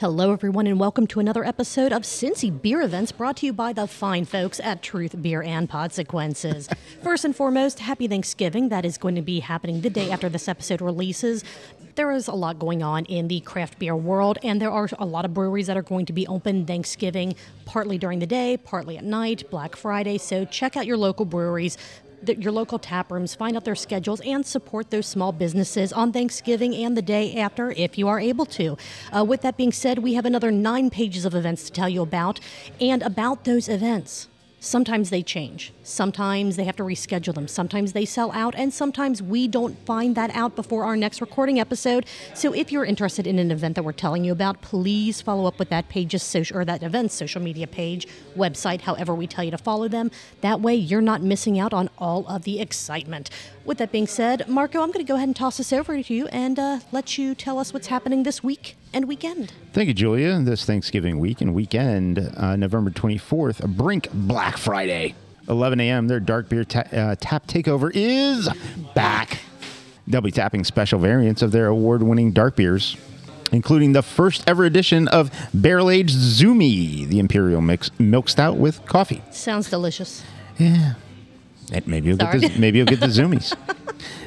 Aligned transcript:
Hello, 0.00 0.32
everyone, 0.32 0.68
and 0.68 0.78
welcome 0.78 1.08
to 1.08 1.18
another 1.18 1.44
episode 1.44 1.92
of 1.92 2.02
Cincy 2.02 2.52
Beer 2.62 2.82
Events 2.82 3.10
brought 3.10 3.38
to 3.38 3.46
you 3.46 3.52
by 3.52 3.72
the 3.72 3.88
fine 3.88 4.24
folks 4.24 4.60
at 4.60 4.80
Truth 4.80 5.20
Beer 5.20 5.42
and 5.42 5.68
Podsequences. 5.68 6.72
First 7.02 7.24
and 7.24 7.34
foremost, 7.34 7.80
happy 7.80 8.06
Thanksgiving. 8.06 8.68
That 8.68 8.84
is 8.84 8.96
going 8.96 9.16
to 9.16 9.22
be 9.22 9.40
happening 9.40 9.80
the 9.80 9.90
day 9.90 10.12
after 10.12 10.28
this 10.28 10.46
episode 10.46 10.80
releases. 10.80 11.42
There 11.96 12.12
is 12.12 12.28
a 12.28 12.32
lot 12.32 12.60
going 12.60 12.80
on 12.80 13.06
in 13.06 13.26
the 13.26 13.40
craft 13.40 13.80
beer 13.80 13.96
world, 13.96 14.38
and 14.44 14.62
there 14.62 14.70
are 14.70 14.88
a 15.00 15.04
lot 15.04 15.24
of 15.24 15.34
breweries 15.34 15.66
that 15.66 15.76
are 15.76 15.82
going 15.82 16.06
to 16.06 16.12
be 16.12 16.28
open 16.28 16.64
Thanksgiving, 16.64 17.34
partly 17.64 17.98
during 17.98 18.20
the 18.20 18.26
day, 18.26 18.56
partly 18.56 18.98
at 18.98 19.04
night, 19.04 19.50
Black 19.50 19.74
Friday. 19.74 20.16
So 20.18 20.44
check 20.44 20.76
out 20.76 20.86
your 20.86 20.96
local 20.96 21.24
breweries 21.24 21.76
the, 22.22 22.36
your 22.36 22.52
local 22.52 22.78
tap 22.78 23.10
rooms, 23.10 23.34
find 23.34 23.56
out 23.56 23.64
their 23.64 23.74
schedules, 23.74 24.20
and 24.20 24.44
support 24.46 24.90
those 24.90 25.06
small 25.06 25.32
businesses 25.32 25.92
on 25.92 26.12
Thanksgiving 26.12 26.74
and 26.74 26.96
the 26.96 27.02
day 27.02 27.36
after 27.36 27.72
if 27.72 27.98
you 27.98 28.08
are 28.08 28.20
able 28.20 28.46
to. 28.46 28.76
Uh, 29.14 29.24
with 29.24 29.42
that 29.42 29.56
being 29.56 29.72
said, 29.72 29.98
we 29.98 30.14
have 30.14 30.24
another 30.24 30.50
nine 30.50 30.90
pages 30.90 31.24
of 31.24 31.34
events 31.34 31.64
to 31.64 31.72
tell 31.72 31.88
you 31.88 32.02
about, 32.02 32.40
and 32.80 33.02
about 33.02 33.44
those 33.44 33.68
events. 33.68 34.28
Sometimes 34.60 35.10
they 35.10 35.22
change. 35.22 35.72
Sometimes 35.84 36.56
they 36.56 36.64
have 36.64 36.74
to 36.76 36.82
reschedule 36.82 37.32
them. 37.32 37.46
Sometimes 37.46 37.92
they 37.92 38.04
sell 38.04 38.32
out, 38.32 38.56
and 38.56 38.74
sometimes 38.74 39.22
we 39.22 39.46
don't 39.46 39.78
find 39.86 40.16
that 40.16 40.34
out 40.34 40.56
before 40.56 40.84
our 40.84 40.96
next 40.96 41.20
recording 41.20 41.60
episode. 41.60 42.04
So, 42.34 42.52
if 42.52 42.72
you're 42.72 42.84
interested 42.84 43.24
in 43.24 43.38
an 43.38 43.52
event 43.52 43.76
that 43.76 43.84
we're 43.84 43.92
telling 43.92 44.24
you 44.24 44.32
about, 44.32 44.60
please 44.60 45.20
follow 45.20 45.46
up 45.46 45.60
with 45.60 45.68
that 45.68 45.88
page's 45.88 46.24
social 46.24 46.58
or 46.58 46.64
that 46.64 46.82
event's 46.82 47.14
social 47.14 47.40
media 47.40 47.68
page, 47.68 48.08
website, 48.36 48.80
however 48.80 49.14
we 49.14 49.28
tell 49.28 49.44
you 49.44 49.52
to 49.52 49.58
follow 49.58 49.86
them. 49.86 50.10
That 50.40 50.60
way, 50.60 50.74
you're 50.74 51.00
not 51.00 51.22
missing 51.22 51.60
out 51.60 51.72
on 51.72 51.88
all 51.96 52.26
of 52.26 52.42
the 52.42 52.58
excitement. 52.58 53.30
With 53.68 53.76
that 53.78 53.92
being 53.92 54.06
said, 54.06 54.48
Marco, 54.48 54.80
I'm 54.80 54.90
going 54.90 55.04
to 55.04 55.12
go 55.12 55.16
ahead 55.16 55.28
and 55.28 55.36
toss 55.36 55.58
this 55.58 55.74
over 55.74 56.02
to 56.02 56.14
you 56.14 56.26
and 56.28 56.58
uh, 56.58 56.78
let 56.90 57.18
you 57.18 57.34
tell 57.34 57.58
us 57.58 57.74
what's 57.74 57.88
happening 57.88 58.22
this 58.22 58.42
week 58.42 58.76
and 58.94 59.06
weekend. 59.06 59.52
Thank 59.74 59.88
you, 59.88 59.94
Julia. 59.94 60.40
This 60.40 60.64
Thanksgiving 60.64 61.18
week 61.18 61.42
and 61.42 61.54
weekend, 61.54 62.32
uh, 62.34 62.56
November 62.56 62.90
24th, 62.90 63.76
Brink 63.76 64.08
Black 64.10 64.56
Friday, 64.56 65.14
11 65.50 65.80
a.m. 65.80 66.08
Their 66.08 66.18
dark 66.18 66.48
beer 66.48 66.64
ta- 66.64 66.88
uh, 66.90 67.16
tap 67.20 67.46
takeover 67.46 67.90
is 67.92 68.48
back. 68.94 69.40
They'll 70.06 70.22
be 70.22 70.30
tapping 70.30 70.64
special 70.64 70.98
variants 70.98 71.42
of 71.42 71.52
their 71.52 71.66
award 71.66 72.02
winning 72.02 72.32
dark 72.32 72.56
beers, 72.56 72.96
including 73.52 73.92
the 73.92 74.02
first 74.02 74.44
ever 74.46 74.64
edition 74.64 75.08
of 75.08 75.30
Barrel 75.52 75.90
Aged 75.90 76.16
Zumi, 76.16 77.06
the 77.06 77.18
Imperial 77.18 77.60
mix 77.60 77.90
milk 77.98 78.30
stout 78.30 78.56
with 78.56 78.82
coffee. 78.86 79.22
Sounds 79.30 79.68
delicious. 79.68 80.24
Yeah. 80.56 80.94
And 81.72 81.86
maybe 81.86 82.08
you'll 82.08 82.16
get 82.16 82.32
the, 82.40 82.52
maybe 82.58 82.78
you'll 82.78 82.86
get 82.86 83.00
the 83.00 83.06
zoomies. 83.18 83.54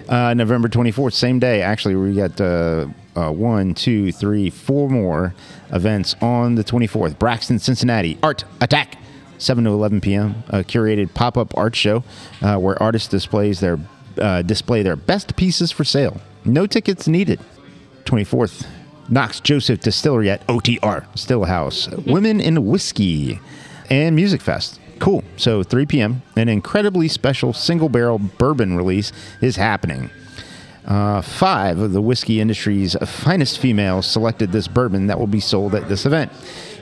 uh, 0.09 0.33
November 0.33 0.67
twenty 0.67 0.91
fourth, 0.91 1.13
same 1.13 1.39
day. 1.39 1.61
Actually, 1.61 1.95
we 1.95 2.15
got 2.15 2.39
uh, 2.39 2.87
uh, 3.15 3.31
one, 3.31 3.73
two, 3.73 4.11
three, 4.11 4.49
four 4.49 4.89
more 4.89 5.33
events 5.71 6.15
on 6.21 6.55
the 6.55 6.63
twenty 6.63 6.87
fourth. 6.87 7.17
Braxton, 7.19 7.59
Cincinnati, 7.59 8.17
Art 8.21 8.43
Attack, 8.61 8.97
seven 9.37 9.63
to 9.63 9.71
eleven 9.71 10.01
p.m. 10.01 10.43
A 10.49 10.59
curated 10.63 11.13
pop 11.13 11.37
up 11.37 11.57
art 11.57 11.75
show 11.75 12.03
uh, 12.41 12.57
where 12.57 12.81
artists 12.81 13.07
displays 13.07 13.59
their 13.59 13.79
uh, 14.19 14.41
display 14.41 14.83
their 14.83 14.95
best 14.95 15.35
pieces 15.35 15.71
for 15.71 15.83
sale. 15.83 16.19
No 16.45 16.67
tickets 16.67 17.07
needed. 17.07 17.39
Twenty 18.05 18.23
fourth. 18.23 18.67
Knox 19.09 19.41
Joseph 19.41 19.81
Distillery 19.81 20.29
at 20.29 20.45
OTR 20.47 21.05
Stillhouse. 21.15 22.05
Women 22.11 22.39
in 22.39 22.65
Whiskey 22.67 23.41
and 23.89 24.15
Music 24.15 24.39
Fest. 24.41 24.79
Cool. 25.01 25.25
So 25.35 25.63
3 25.63 25.85
p.m. 25.87 26.21
An 26.37 26.47
incredibly 26.47 27.07
special 27.07 27.53
single 27.53 27.89
barrel 27.89 28.19
bourbon 28.19 28.77
release 28.77 29.11
is 29.41 29.55
happening. 29.55 30.11
Uh, 30.85 31.21
five 31.21 31.79
of 31.79 31.91
the 31.91 32.01
whiskey 32.01 32.39
industry's 32.39 32.95
finest 33.07 33.57
females 33.57 34.05
selected 34.05 34.51
this 34.51 34.67
bourbon 34.67 35.07
that 35.07 35.17
will 35.17 35.25
be 35.25 35.39
sold 35.39 35.73
at 35.73 35.89
this 35.89 36.05
event. 36.05 36.31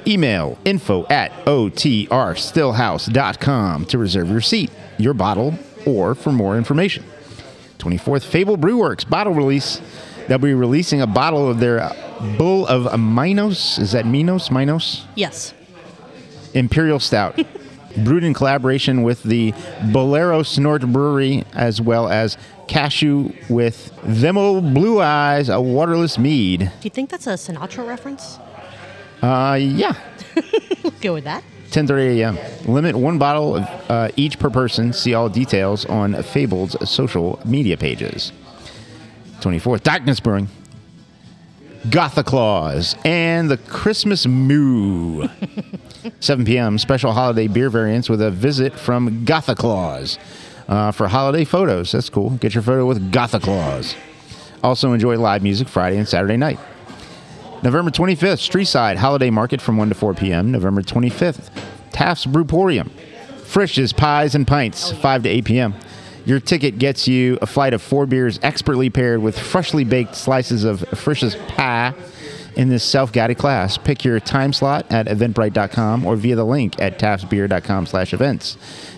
Email 0.05 0.57
info 0.65 1.07
at 1.07 1.31
otrstillhouse.com 1.45 3.85
to 3.85 3.97
reserve 3.97 4.29
your 4.29 4.41
seat, 4.41 4.69
your 4.97 5.13
bottle, 5.13 5.57
or 5.85 6.13
for 6.13 6.33
more 6.33 6.57
information. 6.57 7.05
24th 7.77 8.25
Fable 8.25 8.57
Brewworks 8.57 9.09
bottle 9.09 9.33
release. 9.33 9.79
They'll 10.27 10.39
be 10.39 10.53
releasing 10.53 11.01
a 11.01 11.07
bottle 11.07 11.49
of 11.49 11.61
their 11.61 11.89
Bull 12.37 12.67
of 12.67 12.99
Minos. 12.99 13.79
Is 13.79 13.93
that 13.93 14.05
Minos? 14.05 14.51
Minos? 14.51 15.05
Yes. 15.15 15.53
Imperial 16.53 16.99
Stout. 16.99 17.39
brewed 18.03 18.23
in 18.23 18.33
collaboration 18.33 19.03
with 19.03 19.23
the 19.23 19.53
Bolero 19.91 20.43
Snort 20.43 20.81
Brewery, 20.91 21.43
as 21.53 21.81
well 21.81 22.09
as 22.09 22.37
Cashew 22.67 23.31
with 23.49 23.91
Them 24.03 24.37
Old 24.37 24.73
Blue 24.73 25.01
Eyes, 25.01 25.49
a 25.49 25.59
waterless 25.59 26.17
mead. 26.17 26.59
Do 26.59 26.67
you 26.83 26.89
think 26.89 27.09
that's 27.09 27.27
a 27.27 27.31
Sinatra 27.31 27.87
reference? 27.87 28.37
Uh, 29.21 29.57
yeah. 29.59 29.95
Go 31.01 31.13
with 31.13 31.25
that. 31.25 31.43
10:30 31.71 32.17
a.m. 32.17 32.37
Limit 32.71 32.95
one 32.95 33.19
bottle 33.19 33.57
of, 33.57 33.63
uh, 33.89 34.09
each 34.15 34.39
per 34.39 34.49
person. 34.49 34.91
See 34.91 35.13
all 35.13 35.29
details 35.29 35.85
on 35.85 36.13
Fabled's 36.23 36.75
social 36.89 37.39
media 37.45 37.77
pages. 37.77 38.31
24th, 39.41 39.83
Darkness 39.83 40.19
Brewing, 40.19 40.49
Gotha 41.89 42.23
Claus, 42.23 42.95
and 43.05 43.49
the 43.49 43.57
Christmas 43.57 44.25
Moo. 44.25 45.27
7 46.19 46.45
p.m. 46.45 46.77
Special 46.77 47.13
holiday 47.13 47.47
beer 47.47 47.69
variants 47.69 48.09
with 48.09 48.21
a 48.21 48.31
visit 48.31 48.73
from 48.73 49.23
Gotha 49.25 49.55
Claus 49.55 50.17
uh, 50.67 50.91
for 50.91 51.07
holiday 51.07 51.45
photos. 51.45 51.91
That's 51.91 52.09
cool. 52.09 52.31
Get 52.31 52.53
your 52.53 52.63
photo 52.63 52.85
with 52.85 53.11
Gotha 53.11 53.39
Claus. 53.39 53.95
Also 54.63 54.91
enjoy 54.93 55.17
live 55.17 55.41
music 55.41 55.67
Friday 55.67 55.97
and 55.97 56.07
Saturday 56.07 56.37
night. 56.37 56.59
November 57.63 57.91
25th, 57.91 58.39
Streetside 58.39 58.95
Holiday 58.97 59.29
Market 59.29 59.61
from 59.61 59.77
1 59.77 59.89
to 59.89 59.95
4 59.95 60.13
p.m. 60.13 60.51
November 60.51 60.81
25th, 60.81 61.49
Taft's 61.91 62.25
Brewporium. 62.25 62.89
Frisch's 63.43 63.91
Pies 63.93 64.35
and 64.35 64.45
Pints, 64.45 64.91
5 64.91 65.23
to 65.23 65.29
8 65.29 65.45
p.m. 65.45 65.73
Your 66.25 66.39
ticket 66.39 66.77
gets 66.77 67.07
you 67.07 67.37
a 67.41 67.47
flight 67.47 67.73
of 67.73 67.81
four 67.81 68.05
beers 68.05 68.39
expertly 68.43 68.89
paired 68.89 69.21
with 69.21 69.37
freshly 69.37 69.83
baked 69.83 70.15
slices 70.15 70.63
of 70.63 70.81
Frisch's 70.89 71.35
pie 71.47 71.93
in 72.55 72.69
this 72.69 72.83
self-guided 72.83 73.37
class. 73.37 73.77
Pick 73.77 74.03
your 74.03 74.19
time 74.19 74.53
slot 74.53 74.85
at 74.91 75.07
eventbrite.com 75.07 76.05
or 76.05 76.15
via 76.15 76.35
the 76.35 76.45
link 76.45 76.79
at 76.79 76.99
taftsbeer.com 76.99 77.85
slash 77.85 78.13
events. 78.13 78.57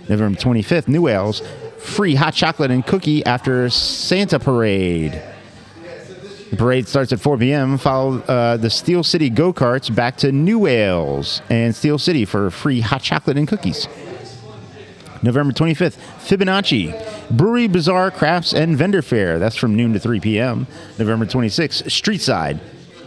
November 0.10 0.40
25th, 0.40 0.88
New 0.88 1.08
Ales, 1.08 1.42
free 1.78 2.16
hot 2.16 2.34
chocolate 2.34 2.72
and 2.72 2.86
cookie 2.86 3.24
after 3.26 3.70
Santa 3.70 4.40
Parade. 4.40 5.22
The 6.50 6.58
parade 6.58 6.88
starts 6.88 7.14
at 7.14 7.22
4 7.22 7.38
p.m. 7.38 7.78
Follow 7.78 8.20
uh, 8.20 8.58
the 8.58 8.70
Steel 8.70 9.04
City 9.04 9.30
go 9.30 9.54
karts 9.54 9.94
back 9.94 10.18
to 10.18 10.34
New 10.34 10.68
Ales 10.68 11.42
and 11.50 11.74
Steel 11.74 11.98
City 11.98 12.26
for 12.26 12.52
free 12.52 12.82
hot 12.82 13.02
chocolate 13.02 13.38
and 13.38 13.48
cookies. 13.48 13.88
November 15.24 15.54
25th, 15.54 15.98
Fibonacci 16.20 16.92
Brewery 17.30 17.68
Bazaar 17.68 18.12
Crafts 18.12 18.54
and 18.54 18.78
Vendor 18.78 19.02
Fair. 19.02 19.40
That's 19.40 19.56
from 19.56 19.76
noon 19.76 19.94
to 19.94 20.00
3 20.00 20.20
p.m. 20.20 20.68
November 20.98 21.26
26th, 21.26 21.84
Streetside 21.84 22.60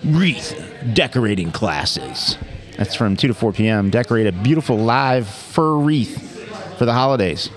Wreath 0.05 0.55
Decorating 0.93 1.51
Classes. 1.51 2.39
That's 2.77 2.95
from 2.95 3.17
2 3.17 3.29
to 3.29 3.35
4 3.35 3.53
p.m. 3.53 3.91
Decorate 3.91 4.27
a 4.27 4.33
beautiful 4.33 4.77
live 4.77 5.29
fir 5.29 5.77
wreath 5.77 6.77
for 6.79 6.85
the 6.87 6.93
holidays. 6.93 7.51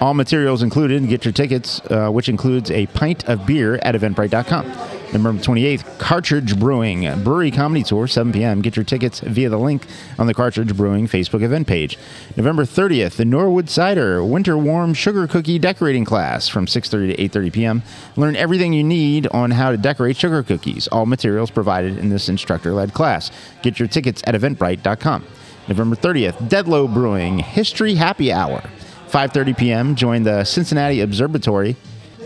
All 0.00 0.14
materials 0.14 0.62
included. 0.62 1.08
Get 1.08 1.24
your 1.24 1.32
tickets, 1.32 1.80
uh, 1.90 2.10
which 2.10 2.28
includes 2.28 2.70
a 2.70 2.86
pint 2.88 3.28
of 3.28 3.46
beer 3.46 3.76
at 3.82 3.94
eventbrite.com. 3.94 4.91
November 5.12 5.42
28th, 5.42 5.98
Cartridge 5.98 6.58
Brewing 6.58 7.22
Brewery 7.22 7.50
Comedy 7.50 7.82
Tour, 7.82 8.06
7 8.06 8.32
p.m. 8.32 8.62
Get 8.62 8.76
your 8.76 8.84
tickets 8.84 9.20
via 9.20 9.50
the 9.50 9.58
link 9.58 9.86
on 10.18 10.26
the 10.26 10.32
Cartridge 10.32 10.74
Brewing 10.74 11.06
Facebook 11.06 11.42
event 11.42 11.66
page. 11.66 11.98
November 12.34 12.64
30th, 12.64 13.16
the 13.16 13.26
Northwood 13.26 13.68
Cider 13.68 14.24
Winter 14.24 14.56
Warm 14.56 14.94
Sugar 14.94 15.26
Cookie 15.26 15.58
Decorating 15.58 16.06
Class 16.06 16.48
from 16.48 16.64
6:30 16.64 17.14
to 17.14 17.28
8:30 17.28 17.52
p.m. 17.52 17.82
Learn 18.16 18.36
everything 18.36 18.72
you 18.72 18.82
need 18.82 19.26
on 19.28 19.50
how 19.50 19.70
to 19.70 19.76
decorate 19.76 20.16
sugar 20.16 20.42
cookies. 20.42 20.88
All 20.88 21.04
materials 21.04 21.50
provided 21.50 21.98
in 21.98 22.08
this 22.08 22.30
instructor-led 22.30 22.94
class. 22.94 23.30
Get 23.62 23.78
your 23.78 23.88
tickets 23.88 24.22
at 24.26 24.34
eventbrite.com. 24.34 25.26
November 25.68 25.94
30th, 25.94 26.48
Deadlow 26.48 26.92
Brewing 26.92 27.38
History 27.38 27.96
Happy 27.96 28.32
Hour. 28.32 28.62
5:30 29.08 29.58
p.m. 29.58 29.94
Join 29.94 30.22
the 30.22 30.44
Cincinnati 30.44 31.02
Observatory 31.02 31.76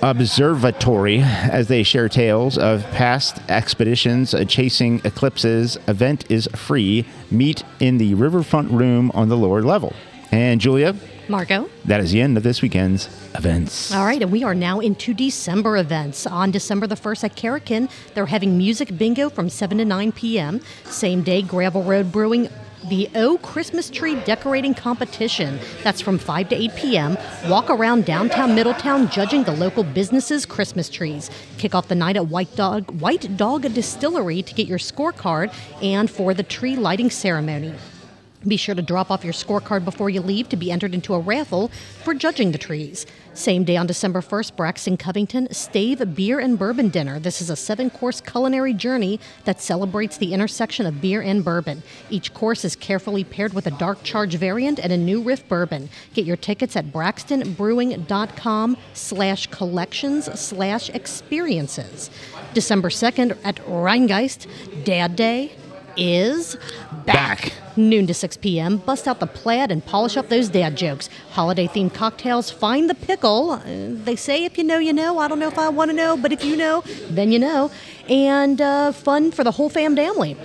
Observatory 0.02 1.20
as 1.20 1.68
they 1.68 1.82
share 1.82 2.08
tales 2.08 2.58
of 2.58 2.84
past 2.90 3.40
expeditions 3.48 4.34
chasing 4.46 5.00
eclipses. 5.04 5.78
Event 5.88 6.30
is 6.30 6.48
free. 6.54 7.06
Meet 7.30 7.64
in 7.80 7.98
the 7.98 8.14
riverfront 8.14 8.70
room 8.70 9.10
on 9.14 9.28
the 9.28 9.36
lower 9.36 9.62
level. 9.62 9.94
And 10.30 10.60
Julia, 10.60 10.94
Marco. 11.28 11.68
that 11.84 12.00
is 12.00 12.12
the 12.12 12.20
end 12.20 12.36
of 12.36 12.42
this 12.42 12.60
weekend's 12.62 13.08
events. 13.34 13.92
All 13.94 14.04
right, 14.04 14.20
and 14.20 14.30
we 14.30 14.42
are 14.44 14.54
now 14.54 14.80
into 14.80 15.14
December 15.14 15.76
events. 15.78 16.26
On 16.26 16.50
December 16.50 16.86
the 16.86 16.94
1st 16.94 17.24
at 17.24 17.36
Karrikin, 17.36 17.90
they're 18.14 18.26
having 18.26 18.58
music 18.58 18.96
bingo 18.98 19.28
from 19.30 19.48
7 19.48 19.78
to 19.78 19.84
9 19.84 20.12
p.m. 20.12 20.60
Same 20.84 21.22
day, 21.22 21.42
Gravel 21.42 21.82
Road 21.82 22.12
Brewing 22.12 22.48
the 22.88 23.08
O 23.14 23.38
Christmas 23.38 23.90
Tree 23.90 24.14
Decorating 24.24 24.74
Competition. 24.74 25.58
That's 25.82 26.00
from 26.00 26.18
5 26.18 26.50
to 26.50 26.54
8 26.56 26.76
p.m. 26.76 27.18
Walk 27.48 27.70
around 27.70 28.04
downtown 28.04 28.54
Middletown 28.54 29.08
judging 29.10 29.44
the 29.44 29.52
local 29.52 29.82
businesses' 29.82 30.46
Christmas 30.46 30.88
trees. 30.88 31.30
Kick 31.58 31.74
off 31.74 31.88
the 31.88 31.94
night 31.94 32.16
at 32.16 32.28
White 32.28 32.54
Dog, 32.54 32.90
White 33.00 33.36
Dog 33.36 33.62
Distillery 33.74 34.42
to 34.42 34.54
get 34.54 34.66
your 34.66 34.78
scorecard 34.78 35.52
and 35.82 36.10
for 36.10 36.34
the 36.34 36.42
tree 36.42 36.76
lighting 36.76 37.10
ceremony. 37.10 37.74
Be 38.46 38.56
sure 38.56 38.74
to 38.74 38.82
drop 38.82 39.10
off 39.10 39.24
your 39.24 39.32
scorecard 39.32 39.84
before 39.84 40.08
you 40.08 40.20
leave 40.20 40.48
to 40.50 40.56
be 40.56 40.70
entered 40.70 40.94
into 40.94 41.14
a 41.14 41.18
raffle 41.18 41.70
for 42.04 42.14
judging 42.14 42.52
the 42.52 42.58
trees. 42.58 43.04
Same 43.34 43.64
day 43.64 43.76
on 43.76 43.86
December 43.86 44.20
1st, 44.20 44.56
Braxton 44.56 44.96
Covington 44.96 45.52
Stave 45.52 46.14
Beer 46.14 46.38
and 46.38 46.58
Bourbon 46.58 46.88
Dinner. 46.88 47.18
This 47.18 47.42
is 47.42 47.50
a 47.50 47.56
seven 47.56 47.90
course 47.90 48.20
culinary 48.20 48.72
journey 48.72 49.20
that 49.44 49.60
celebrates 49.60 50.16
the 50.16 50.32
intersection 50.32 50.86
of 50.86 51.00
beer 51.00 51.20
and 51.20 51.44
bourbon. 51.44 51.82
Each 52.08 52.32
course 52.32 52.64
is 52.64 52.76
carefully 52.76 53.24
paired 53.24 53.52
with 53.52 53.66
a 53.66 53.72
dark 53.72 54.02
charge 54.02 54.36
variant 54.36 54.78
and 54.78 54.92
a 54.92 54.96
new 54.96 55.20
riff 55.20 55.46
bourbon. 55.48 55.90
Get 56.14 56.24
your 56.24 56.36
tickets 56.36 56.76
at 56.76 56.92
braxtonbrewing.com 56.92 58.76
slash 58.94 59.46
collections 59.48 60.40
slash 60.40 60.88
experiences. 60.90 62.10
December 62.54 62.88
2nd 62.88 63.36
at 63.44 63.56
Rhinegeist, 63.56 64.46
Dad 64.84 65.16
Day 65.16 65.52
is 65.96 66.56
Back. 67.06 67.52
Noon 67.76 68.06
to 68.08 68.14
6 68.14 68.36
p.m. 68.38 68.78
Bust 68.78 69.06
out 69.06 69.20
the 69.20 69.26
plaid 69.26 69.70
and 69.70 69.84
polish 69.84 70.16
up 70.16 70.28
those 70.28 70.48
dad 70.48 70.76
jokes. 70.76 71.08
Holiday 71.30 71.68
themed 71.68 71.94
cocktails. 71.94 72.50
Find 72.50 72.90
the 72.90 72.94
pickle. 72.94 73.52
Uh, 73.52 73.60
they 73.66 74.16
say 74.16 74.44
if 74.44 74.58
you 74.58 74.64
know, 74.64 74.78
you 74.78 74.92
know. 74.92 75.18
I 75.18 75.28
don't 75.28 75.38
know 75.38 75.48
if 75.48 75.58
I 75.58 75.68
want 75.68 75.90
to 75.90 75.96
know, 75.96 76.16
but 76.16 76.32
if 76.32 76.44
you 76.44 76.56
know, 76.56 76.82
then 77.10 77.30
you 77.30 77.38
know. 77.38 77.70
And 78.08 78.60
uh, 78.60 78.92
fun 78.92 79.30
for 79.30 79.44
the 79.44 79.52
whole 79.52 79.68
fam 79.68 79.94
family. 79.94 80.36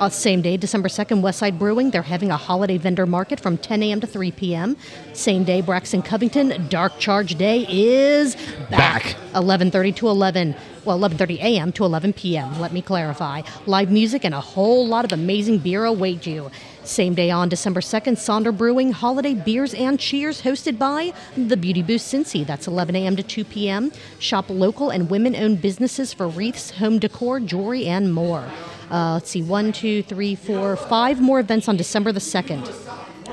Uh, 0.00 0.08
same 0.08 0.40
day, 0.40 0.56
December 0.56 0.88
2nd, 0.88 1.20
Westside 1.20 1.58
Brewing. 1.58 1.90
They're 1.90 2.00
having 2.00 2.30
a 2.30 2.36
holiday 2.38 2.78
vendor 2.78 3.04
market 3.04 3.38
from 3.38 3.58
10 3.58 3.82
a.m. 3.82 4.00
to 4.00 4.06
3 4.06 4.30
p.m. 4.32 4.78
Same 5.12 5.44
day, 5.44 5.60
Braxton 5.60 6.00
Covington. 6.00 6.68
Dark 6.68 6.98
Charge 6.98 7.34
Day 7.34 7.66
is 7.68 8.34
back. 8.70 9.04
Back. 9.04 9.16
11:30 9.34 9.94
to 9.96 10.08
11. 10.08 10.56
Well, 10.86 10.98
11:30 10.98 11.38
a.m. 11.40 11.72
to 11.72 11.84
11 11.84 12.14
p.m. 12.14 12.58
Let 12.58 12.72
me 12.72 12.80
clarify. 12.80 13.42
Live 13.66 13.90
music 13.90 14.24
and 14.24 14.34
a 14.34 14.40
whole 14.40 14.86
lot 14.86 15.04
of 15.04 15.12
amazing 15.12 15.58
beer 15.58 15.84
await 15.84 16.26
you. 16.26 16.50
Same 16.82 17.14
day 17.14 17.30
on 17.30 17.50
December 17.50 17.80
2nd, 17.80 18.16
Sonder 18.16 18.56
Brewing 18.56 18.92
Holiday 18.92 19.34
Beers 19.34 19.74
and 19.74 20.00
Cheers, 20.00 20.40
hosted 20.40 20.78
by 20.78 21.12
the 21.36 21.58
Beauty 21.58 21.82
Boost 21.82 22.12
Cincy. 22.12 22.44
That's 22.46 22.66
11 22.66 22.96
a.m. 22.96 23.16
to 23.16 23.22
2 23.22 23.44
p.m. 23.44 23.92
Shop 24.18 24.46
local 24.48 24.88
and 24.88 25.10
women-owned 25.10 25.60
businesses 25.60 26.14
for 26.14 26.26
wreaths, 26.26 26.70
home 26.70 26.98
decor, 26.98 27.38
jewelry, 27.38 27.84
and 27.84 28.14
more. 28.14 28.48
Uh, 28.90 29.14
let's 29.14 29.30
see, 29.30 29.42
one, 29.42 29.72
two, 29.72 30.02
three, 30.02 30.34
four, 30.34 30.76
five 30.76 31.20
more 31.20 31.38
events 31.38 31.68
on 31.68 31.76
December 31.76 32.12
the 32.12 32.20
2nd. 32.20 32.68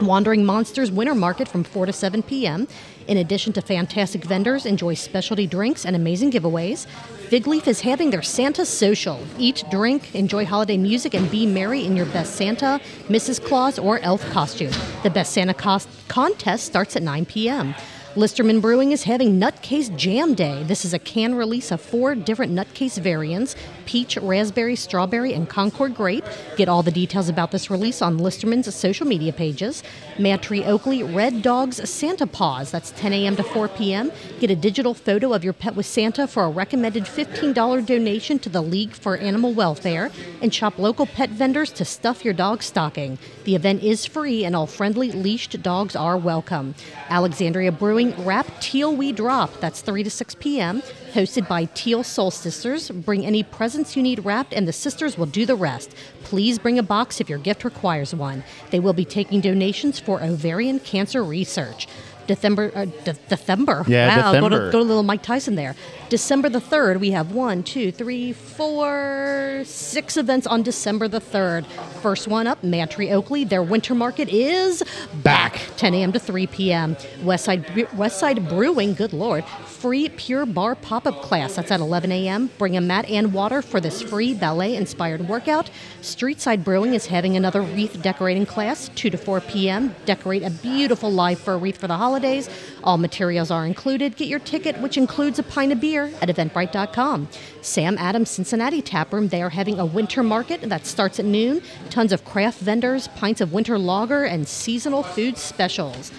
Wandering 0.01 0.45
Monsters 0.45 0.91
Winter 0.91 1.15
Market 1.15 1.47
from 1.47 1.63
4 1.63 1.87
to 1.87 1.93
7 1.93 2.21
p.m. 2.21 2.67
In 3.07 3.17
addition 3.17 3.53
to 3.53 3.61
fantastic 3.61 4.23
vendors, 4.23 4.65
enjoy 4.65 4.93
specialty 4.93 5.47
drinks 5.47 5.85
and 5.85 5.95
amazing 5.95 6.29
giveaways. 6.31 6.85
Fig 7.29 7.47
Leaf 7.47 7.67
is 7.67 7.81
having 7.81 8.11
their 8.11 8.21
Santa 8.21 8.65
Social. 8.65 9.19
Eat, 9.39 9.63
drink, 9.71 10.13
enjoy 10.13 10.45
holiday 10.45 10.77
music, 10.77 11.13
and 11.15 11.29
be 11.31 11.47
merry 11.47 11.83
in 11.83 11.95
your 11.95 12.05
best 12.07 12.35
Santa, 12.35 12.79
Mrs. 13.07 13.43
Claus, 13.43 13.79
or 13.79 13.99
elf 13.99 14.23
costume. 14.29 14.71
The 15.03 15.09
Best 15.09 15.33
Santa 15.33 15.53
Cos- 15.53 15.87
contest 16.07 16.65
starts 16.65 16.95
at 16.95 17.01
9 17.01 17.25
p.m. 17.25 17.73
Listermann 18.17 18.61
Brewing 18.61 18.93
is 18.93 19.03
having 19.03 19.39
Nutcase 19.39 19.95
Jam 19.95 20.33
Day. 20.33 20.63
This 20.63 20.83
is 20.83 20.91
a 20.91 20.97
can 20.97 21.35
release 21.35 21.69
of 21.69 21.79
four 21.79 22.15
different 22.15 22.51
nutcase 22.51 22.99
variants 22.99 23.55
peach, 23.85 24.17
raspberry, 24.17 24.75
strawberry, 24.75 25.33
and 25.33 25.47
Concord 25.47 25.95
grape. 25.95 26.25
Get 26.57 26.67
all 26.67 26.83
the 26.83 26.91
details 26.91 27.29
about 27.29 27.51
this 27.51 27.69
release 27.69 28.01
on 28.01 28.17
Listermann's 28.17 28.73
social 28.75 29.07
media 29.07 29.31
pages. 29.31 29.81
MadTree 30.17 30.67
Oakley 30.67 31.03
Red 31.03 31.41
Dogs 31.41 31.89
Santa 31.89 32.27
Paws. 32.27 32.69
That's 32.71 32.91
10 32.91 33.13
a.m. 33.13 33.35
to 33.37 33.43
4 33.43 33.69
p.m. 33.69 34.11
Get 34.39 34.51
a 34.51 34.55
digital 34.55 34.93
photo 34.93 35.31
of 35.31 35.43
your 35.43 35.53
pet 35.53 35.75
with 35.75 35.85
Santa 35.85 36.27
for 36.27 36.43
a 36.43 36.49
recommended 36.49 37.03
$15 37.03 37.85
donation 37.85 38.39
to 38.39 38.49
the 38.49 38.61
League 38.61 38.93
for 38.93 39.15
Animal 39.15 39.53
Welfare 39.53 40.11
and 40.41 40.53
shop 40.53 40.77
local 40.79 41.05
pet 41.05 41.29
vendors 41.29 41.71
to 41.73 41.85
stuff 41.85 42.25
your 42.25 42.33
dog's 42.33 42.65
stocking. 42.65 43.19
The 43.45 43.55
event 43.55 43.83
is 43.83 44.05
free 44.05 44.43
and 44.43 44.55
all 44.55 44.67
friendly 44.67 45.11
leashed 45.11 45.61
dogs 45.61 45.95
are 45.95 46.17
welcome. 46.17 46.75
Alexandria 47.09 47.71
Brewing 47.71 48.06
Wrap 48.17 48.47
Teal 48.59 48.95
We 48.95 49.11
Drop. 49.11 49.59
That's 49.59 49.81
3 49.81 50.03
to 50.03 50.09
6 50.09 50.35
p.m. 50.35 50.81
Hosted 51.13 51.47
by 51.47 51.65
Teal 51.73 52.03
Soul 52.03 52.31
Sisters. 52.31 52.89
Bring 52.89 53.25
any 53.25 53.43
presents 53.43 53.95
you 53.95 54.03
need 54.03 54.25
wrapped 54.25 54.53
and 54.53 54.67
the 54.67 54.73
sisters 54.73 55.17
will 55.17 55.25
do 55.25 55.45
the 55.45 55.55
rest. 55.55 55.95
Please 56.23 56.59
bring 56.59 56.77
a 56.77 56.83
box 56.83 57.19
if 57.21 57.29
your 57.29 57.39
gift 57.39 57.63
requires 57.63 58.13
one. 58.13 58.43
They 58.71 58.79
will 58.79 58.93
be 58.93 59.05
taking 59.05 59.41
donations 59.41 59.99
for 59.99 60.21
ovarian 60.21 60.79
cancer 60.79 61.23
research. 61.23 61.87
December, 62.27 62.71
uh, 62.75 62.85
De- 63.05 63.13
December. 63.29 63.85
Yeah, 63.87 64.31
wow, 64.33 64.39
Go 64.39 64.49
to, 64.49 64.57
go 64.71 64.79
to 64.79 64.83
little 64.83 65.03
Mike 65.03 65.23
Tyson 65.23 65.55
there. 65.55 65.75
December 66.09 66.47
the 66.47 66.61
3rd, 66.61 67.01
we 67.01 67.11
have 67.11 67.33
one, 67.33 67.63
two, 67.63 67.91
three, 67.91 68.31
four, 68.31 69.61
six 69.65 70.15
events 70.15 70.47
on 70.47 70.63
December 70.63 71.09
the 71.09 71.19
3rd. 71.19 71.65
First 72.01 72.29
one 72.29 72.47
up, 72.47 72.61
MadTree 72.61 73.11
Oakley. 73.11 73.43
Their 73.43 73.61
winter 73.61 73.93
market 73.93 74.29
is 74.29 74.83
Back. 75.21 75.59
10 75.75 75.93
a.m. 75.95 76.13
to 76.13 76.19
3 76.19 76.47
p.m. 76.47 76.95
Westside, 77.21 77.65
Westside 77.89 78.47
Brewing, 78.47 78.93
good 78.93 79.11
lord, 79.11 79.43
free 79.65 80.07
Pure 80.09 80.45
Barre 80.47 80.75
pop 80.75 81.05
up 81.05 81.21
class. 81.21 81.55
That's 81.55 81.71
at 81.71 81.79
11 81.79 82.11
a.m. 82.11 82.49
Bring 82.57 82.77
a 82.77 82.81
mat 82.81 83.05
and 83.09 83.33
water 83.33 83.61
for 83.61 83.81
this 83.81 84.01
free 84.01 84.33
ballet 84.33 84.75
inspired 84.75 85.27
workout. 85.27 85.69
Streetside 86.01 86.63
Brewing 86.63 86.93
is 86.93 87.07
having 87.07 87.35
another 87.35 87.61
wreath 87.61 88.01
decorating 88.01 88.45
class, 88.45 88.89
2 88.95 89.09
to 89.09 89.17
4 89.17 89.41
p.m. 89.41 89.95
Decorate 90.05 90.43
a 90.43 90.49
beautiful 90.49 91.11
life 91.11 91.39
for 91.39 91.53
a 91.53 91.57
wreath 91.57 91.77
for 91.77 91.87
the 91.87 91.97
holidays. 91.97 92.49
All 92.83 92.97
materials 92.97 93.51
are 93.51 93.65
included. 93.65 94.15
Get 94.15 94.27
your 94.27 94.39
ticket, 94.39 94.79
which 94.79 94.97
includes 94.97 95.39
a 95.39 95.43
pint 95.43 95.71
of 95.71 95.81
beer, 95.81 95.96
at 96.05 96.29
eventbrite.com. 96.29 97.27
Sam 97.61 97.97
Adams 97.97 98.29
Cincinnati 98.29 98.81
Tap 98.81 99.11
Room, 99.11 99.27
they 99.27 99.41
are 99.41 99.49
having 99.49 99.79
a 99.79 99.85
winter 99.85 100.23
market 100.23 100.61
that 100.61 100.85
starts 100.85 101.19
at 101.19 101.25
noon. 101.25 101.61
Tons 101.89 102.11
of 102.11 102.23
craft 102.23 102.59
vendors, 102.59 103.07
pints 103.09 103.41
of 103.41 103.53
winter 103.53 103.77
lager, 103.77 104.23
and 104.23 104.47
seasonal 104.47 105.03
food 105.03 105.37
specials. 105.37 106.11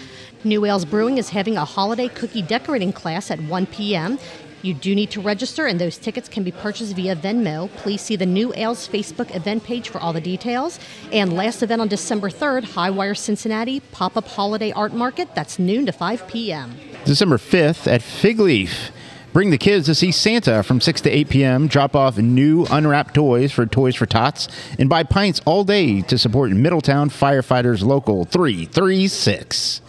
New 0.43 0.65
Ales 0.65 0.85
Brewing 0.85 1.17
is 1.17 1.29
having 1.29 1.57
a 1.57 1.65
holiday 1.65 2.07
cookie 2.07 2.41
decorating 2.41 2.93
class 2.93 3.29
at 3.31 3.41
1 3.41 3.65
p.m. 3.67 4.17
You 4.61 4.73
do 4.73 4.93
need 4.93 5.09
to 5.11 5.21
register, 5.21 5.65
and 5.67 5.79
those 5.79 5.97
tickets 5.97 6.27
can 6.27 6.43
be 6.43 6.51
purchased 6.51 6.93
via 6.95 7.15
Venmo. 7.15 7.69
Please 7.77 8.01
see 8.01 8.17
the 8.17 8.25
New 8.25 8.53
Ales 8.55 8.87
Facebook 8.87 9.33
event 9.33 9.63
page 9.63 9.87
for 9.89 9.99
all 9.99 10.11
the 10.11 10.21
details. 10.21 10.79
And 11.13 11.33
last 11.33 11.63
event 11.63 11.81
on 11.81 11.87
December 11.87 12.29
3rd, 12.29 12.63
Highwire 12.63 13.17
Cincinnati 13.17 13.79
pop 13.79 14.17
up 14.17 14.27
holiday 14.27 14.73
art 14.73 14.93
market. 14.93 15.33
That's 15.33 15.59
noon 15.59 15.85
to 15.85 15.93
5 15.93 16.27
p.m. 16.27 16.77
December 17.05 17.37
5th 17.37 17.87
at 17.87 18.01
Fig 18.01 18.39
Leaf. 18.39 18.91
Bring 19.31 19.51
the 19.51 19.59
kids 19.59 19.85
to 19.85 19.93
see 19.93 20.11
Santa 20.11 20.63
from 20.63 20.81
6 20.81 21.01
to 21.01 21.09
8 21.09 21.29
p.m. 21.29 21.67
Drop 21.67 21.95
off 21.95 22.17
new 22.17 22.65
unwrapped 22.65 23.13
toys 23.13 23.51
for 23.51 23.67
Toys 23.67 23.95
for 23.95 24.07
Tots 24.07 24.47
and 24.79 24.89
buy 24.89 25.03
pints 25.03 25.39
all 25.45 25.63
day 25.63 26.01
to 26.01 26.17
support 26.17 26.49
Middletown 26.51 27.11
Firefighters 27.11 27.83
Local 27.83 28.25
336. 28.25 29.81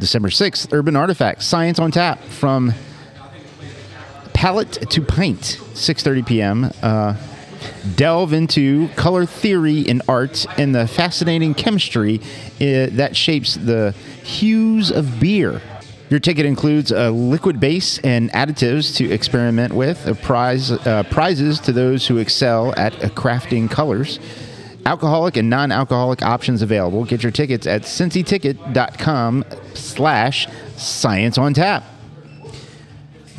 December 0.00 0.28
6th, 0.28 0.72
Urban 0.72 0.96
Artifacts 0.96 1.46
Science 1.46 1.78
on 1.78 1.92
Tap 1.92 2.20
from 2.24 2.72
Palette 4.32 4.90
to 4.90 5.02
Pint, 5.02 5.60
6:30 5.74 6.26
p.m. 6.26 6.70
Uh, 6.82 7.14
delve 7.94 8.32
into 8.32 8.88
color 8.96 9.26
theory 9.26 9.80
in 9.80 10.02
art 10.08 10.46
and 10.58 10.74
the 10.74 10.88
fascinating 10.88 11.54
chemistry 11.54 12.18
uh, 12.54 12.88
that 12.92 13.12
shapes 13.14 13.54
the 13.54 13.92
hues 14.24 14.90
of 14.90 15.20
beer. 15.20 15.60
Your 16.10 16.18
ticket 16.18 16.44
includes 16.44 16.90
a 16.90 17.12
liquid 17.12 17.60
base 17.60 17.98
and 18.00 18.32
additives 18.32 18.96
to 18.96 19.08
experiment 19.12 19.72
with, 19.72 20.04
a 20.08 20.14
prize, 20.16 20.72
uh, 20.72 21.04
prizes 21.08 21.60
to 21.60 21.72
those 21.72 22.04
who 22.08 22.18
excel 22.18 22.74
at 22.76 22.92
uh, 23.04 23.10
crafting 23.10 23.70
colors, 23.70 24.18
alcoholic 24.84 25.36
and 25.36 25.48
non-alcoholic 25.48 26.20
options 26.22 26.62
available. 26.62 27.04
Get 27.04 27.22
your 27.22 27.30
tickets 27.30 27.64
at 27.64 27.82
cincyticket.com 27.82 29.44
slash 29.74 30.48
science 30.76 31.38
on 31.38 31.54
tap. 31.54 31.84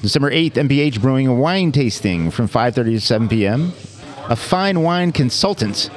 December 0.02 0.32
8th, 0.32 0.54
MPH 0.54 1.02
Brewing 1.02 1.28
a 1.28 1.36
wine 1.36 1.74
tasting 1.74 2.32
from 2.32 2.48
5:30 2.48 2.74
to 2.86 3.02
7 3.02 3.28
p.m. 3.28 3.74
A 4.30 4.36
fine 4.38 4.82
wine 4.82 5.12
consultant 5.12 5.90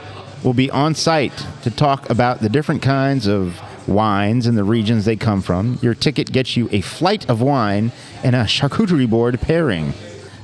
will 0.42 0.54
be 0.54 0.72
on 0.72 0.96
site 0.96 1.46
to 1.62 1.70
talk 1.70 2.10
about 2.10 2.40
the 2.40 2.48
different 2.48 2.82
kinds 2.82 3.28
of 3.28 3.60
wines 3.86 4.46
and 4.46 4.56
the 4.56 4.64
regions 4.64 5.04
they 5.04 5.16
come 5.16 5.42
from. 5.42 5.78
Your 5.82 5.94
ticket 5.94 6.32
gets 6.32 6.56
you 6.56 6.68
a 6.72 6.80
flight 6.80 7.28
of 7.28 7.40
wine 7.40 7.92
and 8.22 8.34
a 8.34 8.44
charcuterie 8.44 9.08
board 9.08 9.40
pairing. 9.40 9.92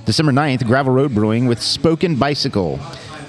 December 0.05 0.33
9th, 0.33 0.67
Gravel 0.67 0.93
Road 0.93 1.15
Brewing 1.15 1.47
with 1.47 1.63
Spoken 1.63 2.17
Bicycle. 2.17 2.81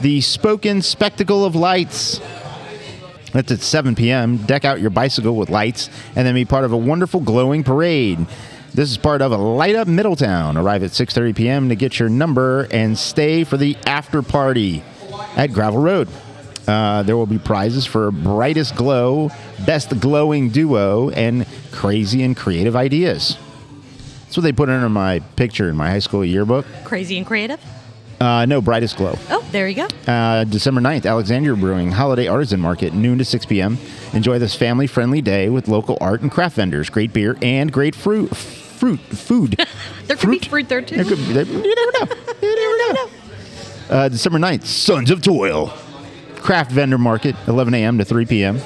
The 0.02 0.22
Spoken 0.22 0.82
Spectacle 0.82 1.46
of 1.46 1.56
Lights. 1.56 2.20
That's 3.34 3.52
at 3.52 3.62
7 3.62 3.96
p.m. 3.96 4.38
Deck 4.38 4.66
out 4.66 4.82
your 4.82 4.90
bicycle 4.90 5.36
with 5.36 5.50
lights 5.50 5.90
and 6.16 6.28
then 6.28 6.34
be 6.34 6.46
part 6.46 6.66
of 6.66 6.74
a 6.74 6.78
wonderful 6.78 7.20
glowing 7.20 7.64
parade. 7.64 8.26
This 8.74 8.90
is 8.90 8.98
part 8.98 9.22
of 9.22 9.32
a 9.32 9.38
Light 9.38 9.76
Up 9.76 9.88
Middletown. 9.88 10.58
Arrive 10.58 10.84
at 10.84 10.92
6:30 10.92 11.36
p.m. 11.36 11.70
to 11.70 11.76
get 11.76 12.00
your 12.00 12.10
number 12.10 12.68
and 12.72 12.98
stay 12.98 13.44
for 13.44 13.58
the 13.58 13.78
after 13.86 14.22
party 14.22 14.84
at 15.36 15.52
Gravel 15.52 15.82
Road. 15.82 16.08
Uh, 16.68 17.04
there 17.04 17.18
will 17.18 17.26
be 17.26 17.40
prizes 17.40 17.86
for 17.86 18.12
brightest 18.12 18.76
glow, 18.76 19.30
best 19.66 20.00
glowing 20.00 20.50
duo, 20.50 21.10
and 21.10 21.46
crazy 21.72 22.24
and 22.24 22.38
creative 22.38 22.76
ideas. 22.76 23.38
That's 24.24 24.38
what 24.38 24.44
they 24.44 24.52
put 24.54 24.70
under 24.70 24.88
my 24.90 25.20
picture 25.36 25.68
in 25.70 25.76
my 25.76 25.90
high 25.90 26.00
school 26.00 26.24
yearbook. 26.24 26.66
Crazy 26.86 27.18
and 27.18 27.26
creative. 27.26 27.60
Uh, 28.20 28.46
no, 28.46 28.62
brightest 28.62 28.98
glow. 28.98 29.16
Oh, 29.32 29.44
there 29.52 29.68
you 29.68 29.76
go. 29.76 29.88
Uh, 30.12 30.44
December 30.44 30.80
9th, 30.80 31.08
Alexandria 31.08 31.56
Brewing 31.56 31.92
Holiday 31.92 32.28
Artisan 32.28 32.60
Market, 32.60 32.94
noon 32.94 33.18
to 33.18 33.26
6 33.26 33.46
p.m. 33.48 33.80
Enjoy 34.14 34.38
this 34.38 34.54
family 34.54 34.86
friendly 34.86 35.22
day 35.22 35.50
with 35.50 35.68
local 35.68 35.98
art 36.00 36.22
and 36.22 36.30
craft 36.32 36.56
vendors, 36.58 36.90
great 36.92 37.12
beer, 37.14 37.36
and 37.42 37.72
great 37.74 37.96
fruit. 37.96 38.28
Fruit, 38.38 39.00
food. 39.00 39.60
There 40.08 40.18
could 40.18 40.30
be 40.32 40.40
fruit 40.40 40.68
there 40.70 40.82
too. 40.82 40.98
There 40.98 41.06
could 41.06 41.18
be- 41.18 41.34
there- 41.34 41.46
you 41.46 41.76
never 41.76 41.92
know. 42.16 42.22
You 42.42 42.56
never 42.78 42.94
know. 42.94 43.10
Uh, 43.90 44.10
December 44.10 44.40
9th, 44.40 44.66
Sons 44.66 45.10
of 45.10 45.22
Toil. 45.22 45.74
Craft 46.42 46.72
Vendor 46.72 46.98
Market, 46.98 47.36
11 47.48 47.74
a.m. 47.74 47.98
to 47.98 48.06
3 48.06 48.26
p.m. 48.26 48.60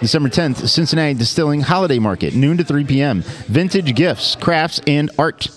December 0.00 0.28
10th, 0.28 0.68
Cincinnati 0.68 1.14
Distilling 1.14 1.62
Holiday 1.62 1.98
Market, 1.98 2.34
noon 2.34 2.56
to 2.56 2.64
3 2.64 2.84
p.m. 2.84 3.22
Vintage 3.22 3.94
gifts, 3.94 4.36
crafts, 4.36 4.80
and 4.86 5.10
art. 5.18 5.48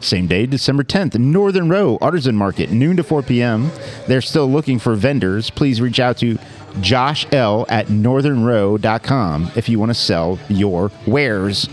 Same 0.00 0.26
day, 0.26 0.46
December 0.46 0.82
10th, 0.82 1.18
Northern 1.18 1.68
Row 1.68 1.98
Artisan 2.00 2.34
Market, 2.34 2.70
noon 2.70 2.96
to 2.96 3.02
4 3.02 3.22
p.m. 3.22 3.70
They're 4.06 4.22
still 4.22 4.50
looking 4.50 4.78
for 4.78 4.94
vendors. 4.94 5.50
Please 5.50 5.80
reach 5.80 6.00
out 6.00 6.18
to 6.18 6.38
Josh 6.80 7.26
L 7.32 7.66
at 7.68 7.86
northernrow.com 7.86 9.50
if 9.56 9.68
you 9.68 9.78
want 9.78 9.90
to 9.90 9.94
sell 9.94 10.38
your 10.48 10.90
wares. 11.06 11.68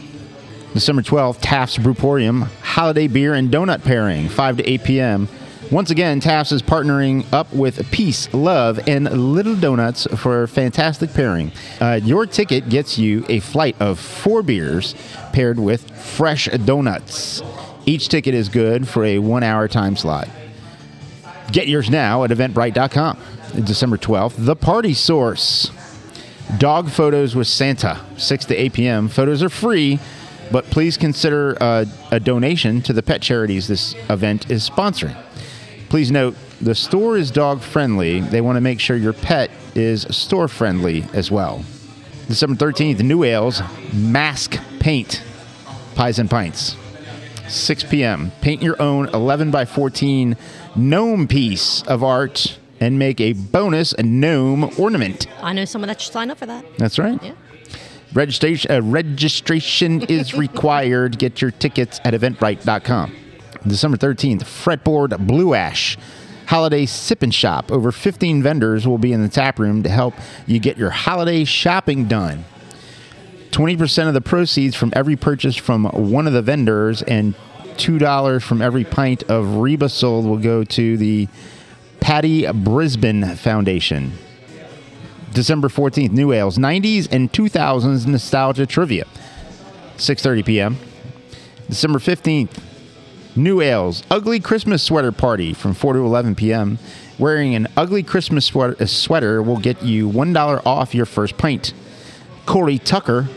December 0.73 1.01
12th, 1.01 1.37
Taft's 1.41 1.77
Brewporium 1.77 2.47
Holiday 2.61 3.07
Beer 3.07 3.33
and 3.33 3.49
Donut 3.49 3.83
Pairing, 3.83 4.29
5 4.29 4.57
to 4.57 4.69
8 4.69 4.83
p.m. 4.83 5.27
Once 5.69 5.91
again, 5.91 6.21
Taft's 6.21 6.53
is 6.53 6.61
partnering 6.61 7.25
up 7.33 7.51
with 7.53 7.91
Peace, 7.91 8.33
Love, 8.33 8.79
and 8.87 9.03
Little 9.33 9.55
Donuts 9.55 10.07
for 10.15 10.43
a 10.43 10.47
fantastic 10.47 11.13
pairing. 11.13 11.51
Uh, 11.81 11.99
your 12.01 12.25
ticket 12.25 12.69
gets 12.69 12.97
you 12.97 13.25
a 13.27 13.41
flight 13.41 13.75
of 13.81 13.99
four 13.99 14.41
beers 14.43 14.95
paired 15.33 15.59
with 15.59 15.91
fresh 15.91 16.47
donuts. 16.63 17.41
Each 17.85 18.07
ticket 18.07 18.33
is 18.33 18.47
good 18.47 18.87
for 18.87 19.03
a 19.03 19.19
one 19.19 19.43
hour 19.43 19.67
time 19.67 19.97
slot. 19.97 20.29
Get 21.51 21.67
yours 21.67 21.89
now 21.89 22.23
at 22.23 22.29
eventbrite.com. 22.29 23.17
December 23.65 23.97
12th, 23.97 24.35
The 24.37 24.55
Party 24.55 24.93
Source. 24.93 25.69
Dog 26.59 26.89
photos 26.89 27.35
with 27.35 27.47
Santa, 27.47 27.99
6 28.15 28.45
to 28.45 28.55
8 28.55 28.71
p.m. 28.71 29.09
Photos 29.09 29.43
are 29.43 29.49
free, 29.49 29.99
but 30.49 30.63
please 30.65 30.95
consider 30.95 31.57
uh, 31.59 31.83
a 32.11 32.21
donation 32.21 32.81
to 32.83 32.93
the 32.93 33.03
pet 33.03 33.21
charities 33.21 33.67
this 33.67 33.95
event 34.09 34.49
is 34.49 34.69
sponsoring. 34.69 35.21
Please 35.89 36.11
note 36.11 36.35
the 36.61 36.75
store 36.75 37.17
is 37.17 37.31
dog 37.31 37.61
friendly. 37.61 38.19
They 38.19 38.41
want 38.41 38.57
to 38.57 38.61
make 38.61 38.79
sure 38.79 38.97
your 38.97 39.13
pet 39.13 39.49
is 39.75 40.05
store 40.15 40.47
friendly 40.47 41.05
as 41.13 41.31
well. 41.31 41.63
December 42.27 42.55
13th, 42.55 43.01
New 43.01 43.23
Ales 43.23 43.61
Mask 43.93 44.57
Paint 44.79 45.23
Pies 45.95 46.19
and 46.19 46.29
Pints. 46.29 46.75
6 47.47 47.85
p.m. 47.85 48.31
Paint 48.41 48.61
your 48.61 48.81
own 48.81 49.07
11 49.09 49.51
by 49.51 49.63
14 49.63 50.35
gnome 50.75 51.27
piece 51.27 51.81
of 51.83 52.03
art 52.03 52.59
and 52.79 52.99
make 52.99 53.21
a 53.21 53.33
bonus 53.33 53.97
gnome 53.97 54.69
ornament. 54.77 55.27
I 55.41 55.53
know 55.53 55.65
someone 55.65 55.87
that 55.87 56.01
should 56.01 56.11
sign 56.13 56.29
up 56.29 56.37
for 56.37 56.45
that. 56.45 56.65
That's 56.77 56.99
right. 56.99 57.21
Yeah. 57.23 57.33
Registration, 58.13 58.71
uh, 58.71 58.81
registration 58.81 60.01
is 60.03 60.33
required. 60.33 61.17
Get 61.17 61.41
your 61.41 61.51
tickets 61.51 61.99
at 62.03 62.13
eventbrite.com. 62.13 63.15
December 63.65 63.97
13th, 63.97 64.43
Fretboard 64.43 65.25
Blue 65.25 65.53
Ash 65.53 65.97
Holiday 66.47 66.85
Sip 66.85 67.23
and 67.23 67.33
Shop. 67.33 67.71
Over 67.71 67.91
15 67.91 68.41
vendors 68.41 68.87
will 68.87 68.97
be 68.97 69.13
in 69.13 69.21
the 69.21 69.29
tap 69.29 69.59
room 69.59 69.83
to 69.83 69.89
help 69.89 70.13
you 70.45 70.59
get 70.59 70.77
your 70.77 70.89
holiday 70.89 71.43
shopping 71.43 72.07
done. 72.07 72.45
20% 73.51 74.07
of 74.07 74.13
the 74.13 74.21
proceeds 74.21 74.75
from 74.75 74.93
every 74.95 75.15
purchase 75.15 75.55
from 75.55 75.85
one 75.85 76.27
of 76.27 76.33
the 76.33 76.41
vendors 76.41 77.01
and 77.01 77.35
$2 77.75 78.41
from 78.41 78.61
every 78.61 78.83
pint 78.83 79.23
of 79.23 79.55
Reba 79.55 79.89
sold 79.89 80.25
will 80.25 80.37
go 80.37 80.63
to 80.63 80.97
the 80.97 81.27
Patti 81.99 82.43
Brisben 82.43 83.35
Foundation. 83.37 84.13
December 85.33 85.67
14th, 85.67 86.11
New 86.11 86.31
Ales, 86.31 86.57
90s 86.57 87.07
and 87.11 87.31
2000s 87.31 88.07
Nostalgia 88.07 88.65
Trivia, 88.65 89.05
6.30 89.97 90.45
p.m. 90.45 90.77
December 91.67 91.99
15th, 91.99 92.57
New 93.37 93.61
Ales, 93.61 94.03
Ugly 94.09 94.39
Christmas 94.39 94.81
Sweater 94.81 95.11
Party 95.11 95.53
from 95.53 95.75
4 95.75 95.93
to 95.93 95.99
11 95.99 96.35
p.m. 96.35 96.79
Wearing 97.19 97.53
an 97.55 97.67
ugly 97.77 98.01
Christmas 98.01 98.45
sweater, 98.45 98.75
uh, 98.79 98.85
sweater 98.85 99.41
will 99.41 99.57
get 99.57 99.81
you 99.83 100.09
$1 100.09 100.65
off 100.65 100.95
your 100.95 101.05
first 101.05 101.37
pint. 101.37 101.73
Corey 102.45 102.79
Tucker 102.79 103.27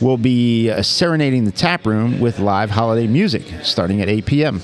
will 0.00 0.16
be 0.16 0.70
uh, 0.70 0.82
serenading 0.82 1.44
the 1.44 1.50
tap 1.50 1.86
room 1.86 2.20
with 2.20 2.38
live 2.38 2.70
holiday 2.70 3.06
music 3.06 3.44
starting 3.62 4.00
at 4.00 4.08
8 4.08 4.26
p.m. 4.26 4.62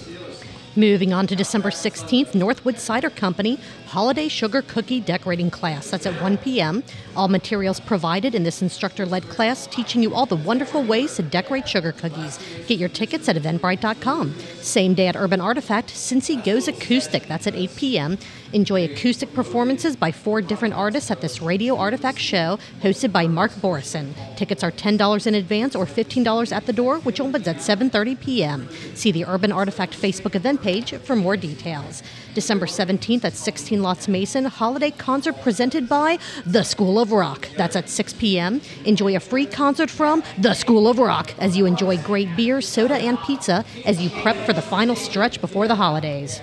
Moving 0.76 1.12
on 1.12 1.28
to 1.28 1.36
December 1.36 1.70
16th, 1.70 2.34
Northwood 2.34 2.80
Cider 2.80 3.08
Company 3.08 3.60
Holiday 3.86 4.26
Sugar 4.26 4.60
Cookie 4.60 4.98
Decorating 5.00 5.48
Class. 5.48 5.88
That's 5.88 6.04
at 6.04 6.20
1 6.20 6.38
p.m. 6.38 6.82
All 7.14 7.28
materials 7.28 7.78
provided 7.78 8.34
in 8.34 8.42
this 8.42 8.60
instructor 8.60 9.06
led 9.06 9.28
class, 9.28 9.68
teaching 9.68 10.02
you 10.02 10.12
all 10.12 10.26
the 10.26 10.34
wonderful 10.34 10.82
ways 10.82 11.14
to 11.14 11.22
decorate 11.22 11.68
sugar 11.68 11.92
cookies. 11.92 12.40
Get 12.66 12.80
your 12.80 12.88
tickets 12.88 13.28
at 13.28 13.36
eventbrite.com. 13.36 14.34
Same 14.60 14.94
day 14.94 15.06
at 15.06 15.14
Urban 15.14 15.40
Artifact, 15.40 15.90
Cincy 15.90 16.44
Goes 16.44 16.66
Acoustic. 16.66 17.28
That's 17.28 17.46
at 17.46 17.54
8 17.54 17.76
p.m. 17.76 18.18
Enjoy 18.52 18.84
acoustic 18.84 19.32
performances 19.34 19.96
by 19.96 20.12
four 20.12 20.40
different 20.40 20.74
artists 20.74 21.10
at 21.10 21.20
this 21.20 21.40
Radio 21.40 21.76
Artifact 21.76 22.18
show 22.18 22.58
hosted 22.82 23.12
by 23.12 23.26
Mark 23.26 23.50
Borison. 23.52 24.14
Tickets 24.36 24.62
are 24.62 24.70
$10 24.70 25.26
in 25.26 25.34
advance 25.34 25.74
or 25.74 25.86
$15 25.86 26.52
at 26.52 26.66
the 26.66 26.72
door, 26.72 26.98
which 27.00 27.20
opens 27.20 27.48
at 27.48 27.56
7:30 27.56 28.20
p.m. 28.20 28.68
See 28.94 29.10
the 29.10 29.24
Urban 29.24 29.52
Artifact 29.52 30.00
Facebook 30.00 30.34
event 30.34 30.62
page 30.62 30.94
for 30.94 31.16
more 31.16 31.36
details. 31.36 32.02
December 32.34 32.66
17th 32.66 33.24
at 33.24 33.34
16 33.34 33.82
Lots 33.82 34.08
Mason, 34.08 34.44
holiday 34.44 34.90
concert 34.90 35.40
presented 35.40 35.88
by 35.88 36.18
The 36.44 36.64
School 36.64 36.98
of 36.98 37.12
Rock. 37.12 37.48
That's 37.56 37.76
at 37.76 37.88
6 37.88 38.12
p.m. 38.14 38.60
Enjoy 38.84 39.16
a 39.16 39.20
free 39.20 39.46
concert 39.46 39.90
from 39.90 40.22
The 40.38 40.54
School 40.54 40.88
of 40.88 40.98
Rock 40.98 41.32
as 41.38 41.56
you 41.56 41.66
enjoy 41.66 41.98
great 41.98 42.36
beer, 42.36 42.60
soda, 42.60 42.96
and 42.96 43.18
pizza 43.20 43.64
as 43.84 44.02
you 44.02 44.10
prep 44.22 44.36
for 44.44 44.52
the 44.52 44.62
final 44.62 44.96
stretch 44.96 45.40
before 45.40 45.68
the 45.68 45.76
holidays. 45.76 46.40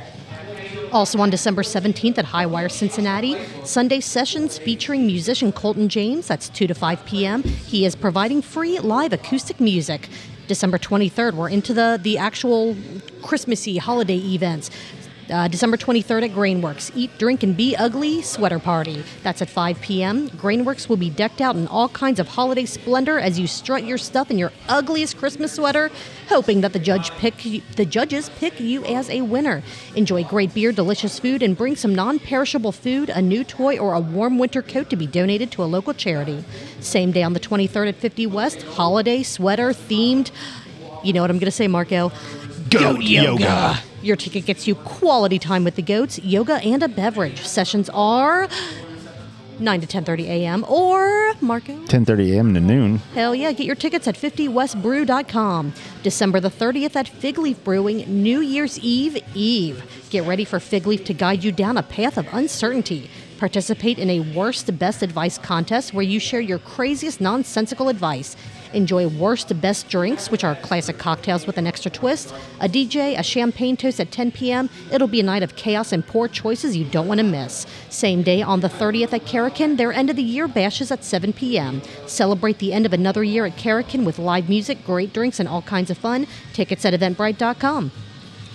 Also 0.91 1.19
on 1.19 1.29
December 1.29 1.63
17th 1.63 2.17
at 2.17 2.25
Highwire 2.25 2.69
Cincinnati, 2.69 3.37
Sunday 3.63 4.01
sessions 4.01 4.57
featuring 4.57 5.05
musician 5.05 5.53
Colton 5.53 5.87
James. 5.87 6.27
That's 6.27 6.49
2 6.49 6.67
to 6.67 6.73
5 6.73 7.05
p.m. 7.05 7.43
He 7.43 7.85
is 7.85 7.95
providing 7.95 8.41
free 8.41 8.77
live 8.79 9.13
acoustic 9.13 9.61
music. 9.61 10.09
December 10.47 10.77
23rd, 10.77 11.35
we're 11.35 11.47
into 11.47 11.73
the, 11.73 11.97
the 12.01 12.17
actual 12.17 12.75
Christmassy 13.21 13.77
holiday 13.77 14.17
events. 14.17 14.69
Uh, 15.31 15.47
December 15.47 15.77
23rd 15.77 16.23
at 16.25 16.31
Grainworks. 16.31 16.91
Eat, 16.93 17.17
drink, 17.17 17.41
and 17.41 17.55
be 17.55 17.73
ugly 17.77 18.21
sweater 18.21 18.59
party. 18.59 19.01
That's 19.23 19.41
at 19.41 19.49
5 19.49 19.79
p.m. 19.79 20.29
Grainworks 20.31 20.89
will 20.89 20.97
be 20.97 21.09
decked 21.09 21.39
out 21.39 21.55
in 21.55 21.67
all 21.67 21.87
kinds 21.87 22.19
of 22.19 22.27
holiday 22.27 22.65
splendor 22.65 23.17
as 23.17 23.39
you 23.39 23.47
strut 23.47 23.85
your 23.85 23.97
stuff 23.97 24.29
in 24.29 24.37
your 24.37 24.51
ugliest 24.67 25.17
Christmas 25.17 25.53
sweater, 25.53 25.89
hoping 26.27 26.59
that 26.61 26.73
the 26.73 26.79
judge 26.79 27.11
pick 27.11 27.37
the 27.37 27.85
judges 27.85 28.29
pick 28.39 28.59
you 28.59 28.83
as 28.83 29.09
a 29.09 29.21
winner. 29.21 29.63
Enjoy 29.95 30.23
great 30.25 30.53
beer, 30.53 30.73
delicious 30.73 31.17
food, 31.17 31.41
and 31.41 31.55
bring 31.55 31.77
some 31.77 31.95
non-perishable 31.95 32.73
food, 32.73 33.09
a 33.09 33.21
new 33.21 33.45
toy, 33.45 33.77
or 33.77 33.93
a 33.93 34.01
warm 34.01 34.37
winter 34.37 34.61
coat 34.61 34.89
to 34.89 34.97
be 34.97 35.07
donated 35.07 35.49
to 35.53 35.63
a 35.63 35.65
local 35.65 35.93
charity. 35.93 36.43
Same 36.81 37.13
day 37.13 37.23
on 37.23 37.31
the 37.31 37.39
23rd 37.39 37.87
at 37.87 37.95
50 37.95 38.27
West, 38.27 38.63
holiday 38.63 39.23
sweater 39.23 39.69
themed. 39.69 40.29
You 41.05 41.13
know 41.13 41.21
what 41.21 41.29
I'm 41.29 41.37
going 41.37 41.45
to 41.45 41.51
say, 41.51 41.69
Marco? 41.69 42.11
Goat 42.69 43.01
yoga. 43.01 43.81
Your 44.01 44.15
ticket 44.15 44.45
gets 44.45 44.67
you 44.67 44.75
quality 44.75 45.37
time 45.37 45.63
with 45.63 45.75
the 45.75 45.81
goats, 45.81 46.19
yoga, 46.19 46.55
and 46.55 46.81
a 46.81 46.87
beverage. 46.87 47.45
Sessions 47.45 47.89
are 47.93 48.47
9 49.59 49.81
to 49.81 49.87
10:30 49.87 50.23
a.m. 50.23 50.65
or 50.67 51.33
Marco. 51.39 51.73
10:30 51.85 52.33
a.m. 52.33 52.53
to 52.55 52.59
noon. 52.59 52.97
Hell 53.13 53.35
yeah, 53.35 53.51
get 53.51 53.65
your 53.65 53.75
tickets 53.75 54.07
at 54.07 54.15
50westbrew.com. 54.15 55.73
December 56.01 56.39
the 56.39 56.49
30th 56.49 56.95
at 56.95 57.07
Fig 57.07 57.37
Leaf 57.37 57.63
Brewing, 57.63 58.23
New 58.23 58.39
Year's 58.39 58.79
Eve 58.79 59.17
Eve. 59.35 59.83
Get 60.09 60.25
ready 60.25 60.45
for 60.45 60.59
Fig 60.59 60.87
Leaf 60.87 61.05
to 61.05 61.13
guide 61.13 61.43
you 61.43 61.51
down 61.51 61.77
a 61.77 61.83
path 61.83 62.17
of 62.17 62.27
uncertainty. 62.33 63.09
Participate 63.37 63.97
in 63.97 64.09
a 64.09 64.19
worst 64.19 64.65
to 64.65 64.71
best 64.71 65.01
advice 65.01 65.37
contest 65.37 65.93
where 65.93 66.03
you 66.03 66.19
share 66.19 66.41
your 66.41 66.59
craziest 66.59 67.21
nonsensical 67.21 67.89
advice. 67.89 68.35
Enjoy 68.73 69.07
worst 69.07 69.49
to 69.49 69.53
best 69.53 69.89
drinks, 69.89 70.31
which 70.31 70.43
are 70.43 70.55
classic 70.55 70.97
cocktails 70.97 71.45
with 71.45 71.57
an 71.57 71.67
extra 71.67 71.91
twist, 71.91 72.33
a 72.59 72.67
DJ, 72.67 73.17
a 73.17 73.23
champagne 73.23 73.77
toast 73.77 73.99
at 73.99 74.11
10 74.11 74.31
p.m. 74.31 74.69
It'll 74.91 75.07
be 75.07 75.19
a 75.19 75.23
night 75.23 75.43
of 75.43 75.55
chaos 75.55 75.91
and 75.91 76.05
poor 76.05 76.27
choices 76.27 76.75
you 76.77 76.85
don't 76.85 77.07
want 77.07 77.19
to 77.19 77.25
miss. 77.25 77.65
Same 77.89 78.23
day 78.23 78.41
on 78.41 78.61
the 78.61 78.69
30th 78.69 79.13
at 79.13 79.25
Karrikin, 79.25 79.77
their 79.77 79.91
end 79.91 80.09
of 80.09 80.15
the 80.15 80.23
year 80.23 80.47
bashes 80.47 80.91
at 80.91 81.03
7 81.03 81.33
p.m. 81.33 81.81
Celebrate 82.05 82.59
the 82.59 82.73
end 82.73 82.85
of 82.85 82.93
another 82.93 83.23
year 83.23 83.45
at 83.45 83.57
Karrikin 83.57 84.05
with 84.05 84.19
live 84.19 84.49
music, 84.49 84.85
great 84.85 85.13
drinks, 85.13 85.39
and 85.39 85.49
all 85.49 85.61
kinds 85.61 85.89
of 85.89 85.97
fun. 85.97 86.27
Tickets 86.53 86.85
at 86.85 86.93
eventbrite.com. 86.93 87.91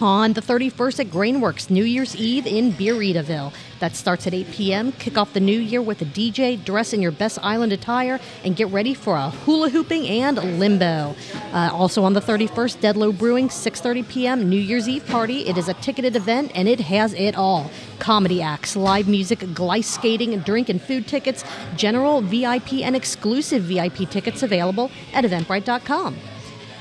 on 0.00 0.34
the 0.34 0.40
31st 0.40 1.00
at 1.00 1.06
Grainworks 1.06 1.70
New 1.70 1.84
Year's 1.84 2.14
Eve 2.16 2.46
in 2.46 2.72
Beerritaville. 2.72 3.52
That 3.80 3.94
starts 3.94 4.26
at 4.26 4.34
8 4.34 4.50
p.m. 4.50 4.92
Kick 4.92 5.18
off 5.18 5.32
the 5.32 5.40
new 5.40 5.58
year 5.58 5.82
with 5.82 6.00
a 6.02 6.04
DJ, 6.04 6.62
dress 6.62 6.92
in 6.92 7.02
your 7.02 7.10
best 7.10 7.38
island 7.42 7.72
attire, 7.72 8.20
and 8.44 8.56
get 8.56 8.68
ready 8.68 8.94
for 8.94 9.16
a 9.16 9.30
hula 9.30 9.70
hooping 9.70 10.06
and 10.06 10.58
limbo. 10.58 11.14
Uh, 11.52 11.70
also 11.72 12.04
on 12.04 12.12
the 12.12 12.20
31st, 12.20 12.78
Deadlow 12.78 13.16
Brewing, 13.16 13.48
6:30 13.48 14.08
p.m. 14.08 14.48
New 14.48 14.60
Year's 14.60 14.88
Eve 14.88 15.06
party. 15.06 15.46
It 15.46 15.58
is 15.58 15.68
a 15.68 15.74
ticketed 15.74 16.16
event 16.16 16.52
and 16.54 16.68
it 16.68 16.80
has 16.80 17.12
it 17.14 17.36
all: 17.36 17.70
comedy 17.98 18.42
acts, 18.42 18.76
live 18.76 19.08
music, 19.08 19.40
glice 19.54 19.84
skating, 19.84 20.38
drink 20.40 20.68
and 20.68 20.80
food 20.80 21.06
tickets, 21.06 21.44
general 21.76 22.20
VIP 22.20 22.74
and 22.74 22.96
exclusive 22.96 23.64
VIP 23.64 24.10
tickets 24.10 24.42
available 24.42 24.90
at 25.12 25.24
Eventbrite.com. 25.24 26.16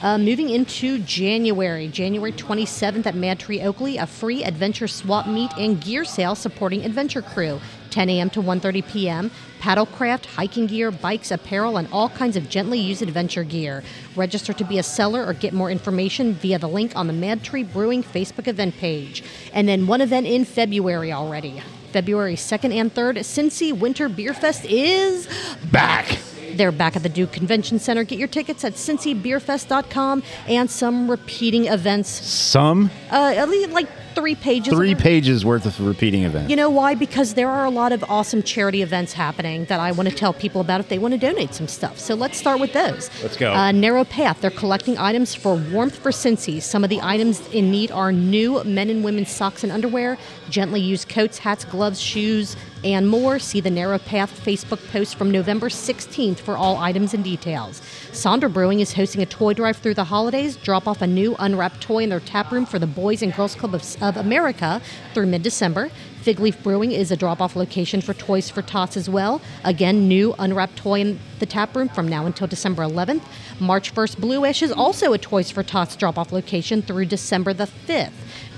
Uh, 0.01 0.17
moving 0.17 0.49
into 0.49 0.99
January, 0.99 1.87
January 1.87 2.33
27th 2.33 3.05
at 3.05 3.15
Mad 3.15 3.39
Tree 3.39 3.61
Oakley, 3.61 3.97
a 3.97 4.05
free 4.05 4.43
adventure 4.43 4.87
swap 4.87 5.25
meet 5.25 5.51
and 5.57 5.81
gear 5.81 6.03
sale 6.03 6.35
supporting 6.35 6.83
Adventure 6.83 7.21
Crew, 7.21 7.61
10 7.91 8.09
a.m. 8.09 8.29
to 8.29 8.41
1:30 8.41 8.87
p.m. 8.87 9.31
Paddlecraft, 9.61 10.25
hiking 10.25 10.67
gear, 10.67 10.91
bikes, 10.91 11.31
apparel, 11.31 11.77
and 11.77 11.87
all 11.91 12.09
kinds 12.09 12.35
of 12.35 12.49
gently 12.49 12.77
used 12.77 13.01
adventure 13.01 13.43
gear. 13.43 13.83
Register 14.15 14.51
to 14.53 14.65
be 14.65 14.77
a 14.77 14.83
seller 14.83 15.25
or 15.25 15.33
get 15.33 15.53
more 15.53 15.71
information 15.71 16.33
via 16.33 16.59
the 16.59 16.67
link 16.67 16.95
on 16.95 17.07
the 17.07 17.13
Mad 17.13 17.41
Tree 17.41 17.63
Brewing 17.63 18.03
Facebook 18.03 18.47
event 18.47 18.77
page. 18.77 19.23
And 19.53 19.67
then 19.67 19.87
one 19.87 20.01
event 20.01 20.27
in 20.27 20.43
February 20.45 21.13
already. 21.13 21.61
February 21.93 22.35
2nd 22.35 22.73
and 22.73 22.93
3rd, 22.93 23.19
Cincy 23.19 23.71
Winter 23.71 24.09
Beer 24.09 24.33
Fest 24.33 24.65
is 24.65 25.29
Back. 25.71 26.19
They're 26.57 26.71
back 26.71 26.95
at 26.95 27.03
the 27.03 27.09
Duke 27.09 27.31
Convention 27.31 27.79
Center. 27.79 28.03
Get 28.03 28.19
your 28.19 28.27
tickets 28.27 28.63
at 28.63 28.73
cincybeerfest.com 28.73 30.23
and 30.47 30.69
some 30.69 31.09
repeating 31.09 31.65
events. 31.65 32.09
Some 32.09 32.89
Uh, 33.11 33.33
at 33.35 33.49
least 33.49 33.69
like 33.71 33.87
three 34.15 34.35
pages. 34.35 34.73
three 34.73 34.95
pages 34.95 35.45
worth 35.45 35.65
of 35.65 35.79
repeating 35.85 36.23
events. 36.23 36.49
You 36.49 36.55
know 36.55 36.69
why? 36.69 36.95
Because 36.95 37.33
there 37.33 37.49
are 37.49 37.65
a 37.65 37.69
lot 37.69 37.91
of 37.91 38.03
awesome 38.09 38.41
charity 38.41 38.81
events 38.81 39.13
happening 39.13 39.65
that 39.65 39.79
I 39.79 39.91
want 39.91 40.09
to 40.09 40.15
tell 40.15 40.33
people 40.33 40.61
about 40.61 40.79
if 40.79 40.89
they 40.89 40.97
want 40.97 41.13
to 41.13 41.17
donate 41.17 41.53
some 41.53 41.67
stuff. 41.67 41.99
So 41.99 42.15
let's 42.15 42.37
start 42.37 42.59
with 42.59 42.73
those. 42.73 43.09
Let's 43.21 43.37
go. 43.37 43.53
Uh, 43.53 43.71
Narrow 43.71 44.03
Path, 44.03 44.41
they're 44.41 44.51
collecting 44.51 44.97
items 44.97 45.35
for 45.35 45.55
Warmth 45.55 45.97
for 45.97 46.11
Cincy. 46.11 46.61
Some 46.61 46.83
of 46.83 46.89
the 46.89 47.01
items 47.01 47.47
in 47.49 47.69
need 47.71 47.91
are 47.91 48.11
new 48.11 48.63
men 48.63 48.89
and 48.89 49.03
women's 49.03 49.29
socks 49.29 49.63
and 49.63 49.71
underwear, 49.71 50.17
gently 50.49 50.81
used 50.81 51.09
coats, 51.09 51.39
hats, 51.39 51.65
gloves, 51.65 51.99
shoes, 51.99 52.55
and 52.83 53.09
more. 53.09 53.39
See 53.39 53.59
the 53.61 53.71
Narrow 53.71 53.97
Path 53.97 54.39
Facebook 54.45 54.85
post 54.91 55.15
from 55.15 55.31
November 55.31 55.69
16th 55.69 56.37
for 56.37 56.55
all 56.55 56.77
items 56.77 57.13
and 57.13 57.23
details. 57.23 57.81
Sonder 58.11 58.51
Brewing 58.51 58.79
is 58.79 58.93
hosting 58.93 59.21
a 59.21 59.25
toy 59.25 59.53
drive 59.53 59.77
through 59.77 59.95
the 59.95 60.03
holidays. 60.03 60.55
Drop 60.55 60.87
off 60.87 61.01
a 61.01 61.07
new 61.07 61.35
unwrapped 61.39 61.81
toy 61.81 62.03
in 62.03 62.09
their 62.09 62.19
tap 62.19 62.51
room 62.51 62.65
for 62.65 62.77
the 62.77 62.87
Boys 62.87 63.23
and 63.23 63.33
Girls 63.33 63.55
Club 63.55 63.73
of, 63.73 63.81
of 64.05 64.17
America 64.17 64.81
through 65.13 65.25
mid 65.27 65.43
December. 65.43 65.89
Fig 66.21 66.39
Leaf 66.39 66.61
Brewing 66.63 66.91
is 66.91 67.11
a 67.11 67.15
drop 67.15 67.39
off 67.39 67.55
location 67.55 68.01
for 68.01 68.13
Toys 68.15 68.49
for 68.49 68.63
Tots 68.63 68.97
as 68.97 69.07
well. 69.07 69.41
Again, 69.63 70.07
new 70.07 70.33
unwrapped 70.39 70.75
toy 70.75 71.01
in 71.01 71.19
the 71.37 71.45
tap 71.45 71.75
room 71.75 71.87
from 71.89 72.07
now 72.07 72.25
until 72.25 72.47
December 72.47 72.81
11th. 72.83 73.21
March 73.59 73.93
1st, 73.93 74.17
Blue 74.19 74.43
Ash 74.43 74.63
is 74.63 74.71
also 74.71 75.13
a 75.13 75.19
Toys 75.19 75.51
for 75.51 75.61
Tots 75.61 75.95
drop 75.95 76.17
off 76.17 76.31
location 76.31 76.81
through 76.81 77.05
December 77.05 77.53
the 77.53 77.69
5th. 77.87 78.11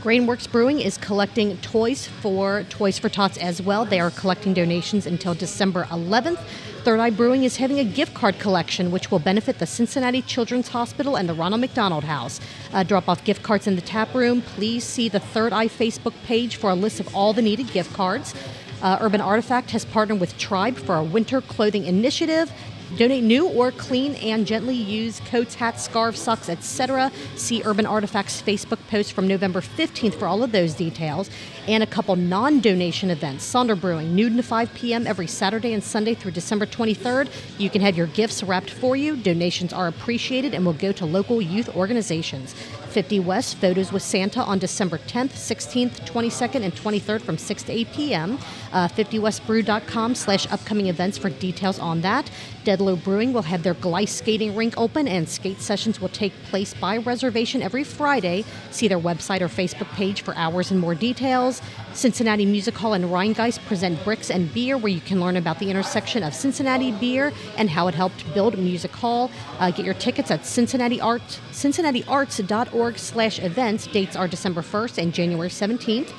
Grainworks 0.04 0.50
Brewing 0.50 0.80
is 0.80 0.96
collecting 1.00 1.58
toys 1.58 2.08
for 2.08 2.64
Toys 2.70 3.00
for 3.00 3.10
Tots 3.10 3.36
as 3.40 3.64
well. 3.64 3.84
They 3.84 4.00
are 4.00 4.12
collecting 4.12 4.54
donations 4.54 5.08
until 5.08 5.34
December 5.34 5.86
11th. 5.86 6.38
Third 6.84 7.00
Eye 7.00 7.10
Brewing 7.10 7.44
is 7.44 7.58
having 7.58 7.80
a 7.80 7.84
gift 7.84 8.14
card 8.14 8.38
collection, 8.38 8.92
which 8.92 9.10
will 9.10 9.18
benefit 9.18 9.58
the 9.58 9.66
Cincinnati 9.66 10.22
Children's 10.22 10.68
Hospital 10.68 11.18
and 11.18 11.28
the 11.28 11.34
Ronald 11.34 11.62
McDonald 11.62 12.04
House. 12.04 12.40
Uh, 12.72 12.84
drop 12.84 13.10
off 13.10 13.24
gift 13.24 13.42
cards 13.42 13.66
in 13.66 13.76
the 13.76 13.82
tap 13.82 14.14
room. 14.14 14.44
Please 14.44 14.84
see 14.84 15.10
the 15.10 15.20
Third 15.20 15.52
Eye 15.52 15.68
Facebook 15.68 16.14
page 16.26 16.58
for 16.58 16.70
a 16.70 16.76
list 16.76 17.00
of 17.00 17.14
all 17.16 17.34
the 17.34 17.42
needed 17.42 17.74
gift 17.74 17.92
cards. 17.94 18.36
Uh, 18.84 19.00
Urban 19.02 19.20
Artifact 19.20 19.72
has 19.72 19.84
partnered 19.84 20.20
with 20.20 20.38
Tribe 20.38 20.78
for 20.78 20.96
a 20.96 21.04
winter 21.04 21.42
clothing 21.42 21.86
initiative. 21.86 22.52
Donate 22.96 23.24
new 23.24 23.48
or 23.48 23.72
clean 23.72 24.16
and 24.16 24.48
gently 24.48 24.76
used 24.76 25.26
coats, 25.26 25.56
hats, 25.56 25.84
scarves, 25.84 26.20
socks, 26.22 26.48
etc. 26.48 27.12
See 27.36 27.62
Urban 27.66 27.86
Artifacts 27.86 28.42
Facebook 28.42 28.80
post 28.88 29.12
from 29.12 29.28
November 29.28 29.60
15th 29.60 30.16
for 30.16 30.28
all 30.28 30.42
of 30.42 30.54
those 30.54 30.74
details. 30.74 31.30
And 31.68 31.84
a 31.84 31.88
couple 31.88 32.16
non 32.16 32.62
donation 32.62 33.10
events. 33.10 33.46
Sonder 33.46 33.80
Brewing, 33.80 34.16
noon 34.16 34.38
to 34.38 34.44
5 34.44 34.74
p.m. 34.74 35.06
every 35.06 35.28
Saturday 35.28 35.74
and 35.74 35.84
Sunday 35.84 36.14
through 36.14 36.32
December 36.32 36.66
23rd. 36.66 37.30
You 37.58 37.70
can 37.70 37.82
have 37.82 37.98
your 37.98 38.08
gifts 38.08 38.42
wrapped 38.42 38.70
for 38.70 38.96
you. 38.96 39.18
Donations 39.18 39.74
are 39.74 39.88
appreciated 39.88 40.54
and 40.54 40.66
will 40.66 40.74
go 40.74 40.94
to 40.94 41.06
local 41.06 41.42
youth 41.42 41.76
organizations. 41.76 42.56
50 42.98 43.20
West 43.20 43.58
Photos 43.58 43.92
with 43.92 44.02
Santa 44.02 44.42
on 44.42 44.60
December 44.60 44.98
10th, 44.98 45.34
16th, 45.34 46.08
22nd, 46.08 46.64
and 46.64 46.74
23rd 46.74 47.22
from 47.22 47.38
6 47.38 47.64
to 47.64 47.72
8 47.72 47.92
p.m. 47.94 48.40
Uh, 48.72 48.88
50westbrew.com 48.88 50.16
slash 50.16 50.52
upcoming 50.52 50.88
events 50.88 51.18
for 51.18 51.30
details 51.30 51.80
on 51.80 52.02
that. 52.02 52.30
Deadlow 52.64 53.02
Brewing 53.02 53.32
will 53.32 53.44
have 53.44 53.64
their 53.64 53.76
Glice 53.76 54.10
skating 54.10 54.54
rink 54.56 54.74
open 54.78 55.08
and 55.08 55.30
skate 55.30 55.62
sessions 55.62 56.02
will 56.02 56.10
take 56.10 56.34
place 56.50 56.74
by 56.74 56.98
reservation 56.98 57.62
every 57.62 57.86
Friday. 57.86 58.44
See 58.72 58.90
their 58.90 59.00
website 59.00 59.40
or 59.40 59.48
Facebook 59.48 59.88
page 59.96 60.22
for 60.22 60.36
hours 60.36 60.72
and 60.72 60.80
more 60.80 60.94
details. 60.94 61.62
Cincinnati 61.94 62.46
Music 62.46 62.76
Hall 62.76 62.94
and 62.94 63.06
Rhinegeist 63.06 63.66
present 63.66 64.04
Bricks 64.04 64.30
and 64.30 64.54
Beer, 64.54 64.78
where 64.78 64.92
you 64.92 65.00
can 65.00 65.22
learn 65.22 65.38
about 65.38 65.60
the 65.60 65.70
intersection 65.70 66.24
of 66.24 66.34
Cincinnati 66.34 66.92
beer 66.92 67.32
and 67.58 67.70
how 67.70 67.88
it 67.88 67.96
helped 67.96 68.32
build 68.34 68.58
Music 68.58 68.92
Hall. 68.92 69.32
Uh, 69.60 69.72
get 69.72 69.86
your 69.86 69.96
tickets 69.96 70.30
at 70.30 70.46
Cincinnati 70.46 71.00
Art, 71.00 71.40
cincinnatiarts.org 71.52 72.98
slash 72.98 73.40
events. 73.40 73.88
Dates 73.88 74.16
are 74.16 74.28
December 74.28 74.62
1st 74.62 75.02
and 75.02 75.14
January 75.14 75.50
17th. 75.50 76.12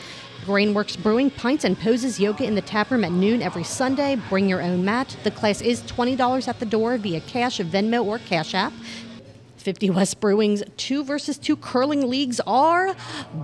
Grainworks 0.49 1.01
Brewing 1.03 1.31
pints 1.31 1.65
and 1.65 1.79
poses 1.79 2.19
yoga 2.19 2.43
in 2.43 2.55
the 2.55 2.63
tap 2.63 2.91
room 2.91 3.05
at 3.05 3.13
noon 3.13 3.43
every 3.43 3.65
Sunday. 3.65 4.17
Bring 4.31 4.49
your 4.49 4.63
own 4.63 4.83
mat. 4.83 5.15
The 5.23 5.31
class 5.31 5.61
is 5.61 5.83
$20 5.83 6.49
at 6.49 6.59
the 6.59 6.65
door 6.65 6.97
via 6.97 7.21
cash, 7.21 7.59
Venmo, 7.59 8.03
or 8.03 8.19
Cash 8.19 8.55
App. 8.55 8.73
50 9.59 9.91
West 9.91 10.21
Brewing's 10.21 10.63
two 10.79 11.05
versus 11.05 11.37
two 11.37 11.55
curling 11.55 12.09
leagues 12.09 12.41
are 12.47 12.97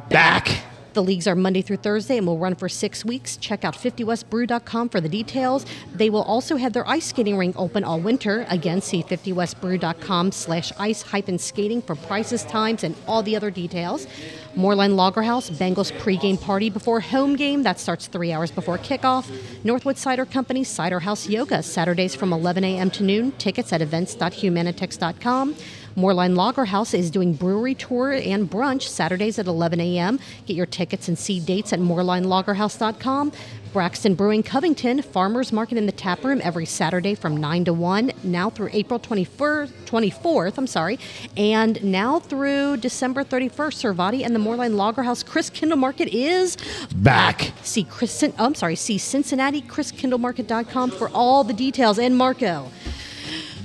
Back. 0.08 0.62
The 0.94 1.02
leagues 1.02 1.26
are 1.26 1.34
Monday 1.34 1.60
through 1.60 1.78
Thursday 1.78 2.18
and 2.18 2.26
will 2.26 2.38
run 2.38 2.54
for 2.54 2.68
six 2.68 3.04
weeks. 3.04 3.36
Check 3.36 3.64
out 3.64 3.74
50westbrew.com 3.74 4.88
for 4.88 5.00
the 5.00 5.08
details. 5.08 5.66
They 5.92 6.08
will 6.08 6.22
also 6.22 6.56
have 6.56 6.72
their 6.72 6.88
ice 6.88 7.06
skating 7.06 7.36
rink 7.36 7.58
open 7.58 7.82
all 7.82 7.98
winter. 7.98 8.46
Again, 8.48 8.80
see 8.80 9.02
50westbrew.com 9.02 10.30
slash 10.30 10.72
ice 10.78 11.02
hyphen 11.02 11.38
skating 11.38 11.82
for 11.82 11.96
prices, 11.96 12.44
times, 12.44 12.84
and 12.84 12.94
all 13.08 13.24
the 13.24 13.34
other 13.34 13.50
details. 13.50 14.06
Moerlein 14.54 14.94
Lager 14.94 15.22
House, 15.22 15.50
Bengals 15.50 15.90
pregame 15.98 16.40
party 16.40 16.70
before 16.70 17.00
home 17.00 17.34
game. 17.34 17.64
That 17.64 17.80
starts 17.80 18.06
three 18.06 18.30
hours 18.30 18.52
before 18.52 18.78
kickoff. 18.78 19.28
Northwood 19.64 19.98
Cider 19.98 20.24
Company, 20.24 20.62
Cider 20.62 21.00
House 21.00 21.28
Yoga, 21.28 21.60
Saturdays 21.64 22.14
from 22.14 22.32
11 22.32 22.62
a.m. 22.62 22.90
to 22.92 23.02
noon. 23.02 23.32
Tickets 23.32 23.72
at 23.72 23.82
events.humanitix.com. 23.82 25.56
Moerlein 25.96 26.36
Lager 26.36 26.64
House 26.64 26.92
is 26.94 27.10
doing 27.10 27.34
brewery 27.34 27.74
tour 27.74 28.12
and 28.12 28.50
brunch 28.50 28.82
Saturdays 28.82 29.38
at 29.38 29.46
11 29.46 29.80
a.m. 29.80 30.18
Get 30.46 30.56
your 30.56 30.66
tickets 30.66 31.08
and 31.08 31.18
see 31.18 31.40
dates 31.40 31.72
at 31.72 31.78
moerleinlagerhouse.com. 31.78 33.32
Braxton 33.72 34.14
Brewing 34.14 34.44
Covington, 34.44 35.02
Farmers 35.02 35.52
Market 35.52 35.76
in 35.76 35.86
the 35.86 35.92
Tap 35.92 36.22
Room 36.22 36.40
every 36.44 36.64
Saturday 36.64 37.16
from 37.16 37.36
9 37.36 37.64
to 37.64 37.72
1, 37.72 38.12
now 38.22 38.48
through 38.48 38.68
April 38.72 39.00
24th, 39.00 39.72
24th 39.84 40.56
I'm 40.56 40.68
sorry, 40.68 40.96
and 41.36 41.82
now 41.82 42.20
through 42.20 42.76
December 42.76 43.24
31st. 43.24 43.50
Servatii 43.50 44.24
and 44.24 44.32
the 44.32 44.38
Moerlein 44.38 44.76
Lager 44.76 45.02
House 45.02 45.24
Christkindlmarkt 45.24 46.08
is 46.12 46.56
Back. 46.94 47.50
See 47.62 47.82
Chris, 47.82 48.22
oh, 48.22 48.32
I'm 48.38 48.54
sorry, 48.54 48.76
see 48.76 48.96
Cincinnati 48.96 49.60
ChrisKindleMarket.com 49.62 50.92
for 50.92 51.08
all 51.08 51.42
the 51.42 51.52
details. 51.52 51.98
And 51.98 52.16
Marco, 52.16 52.70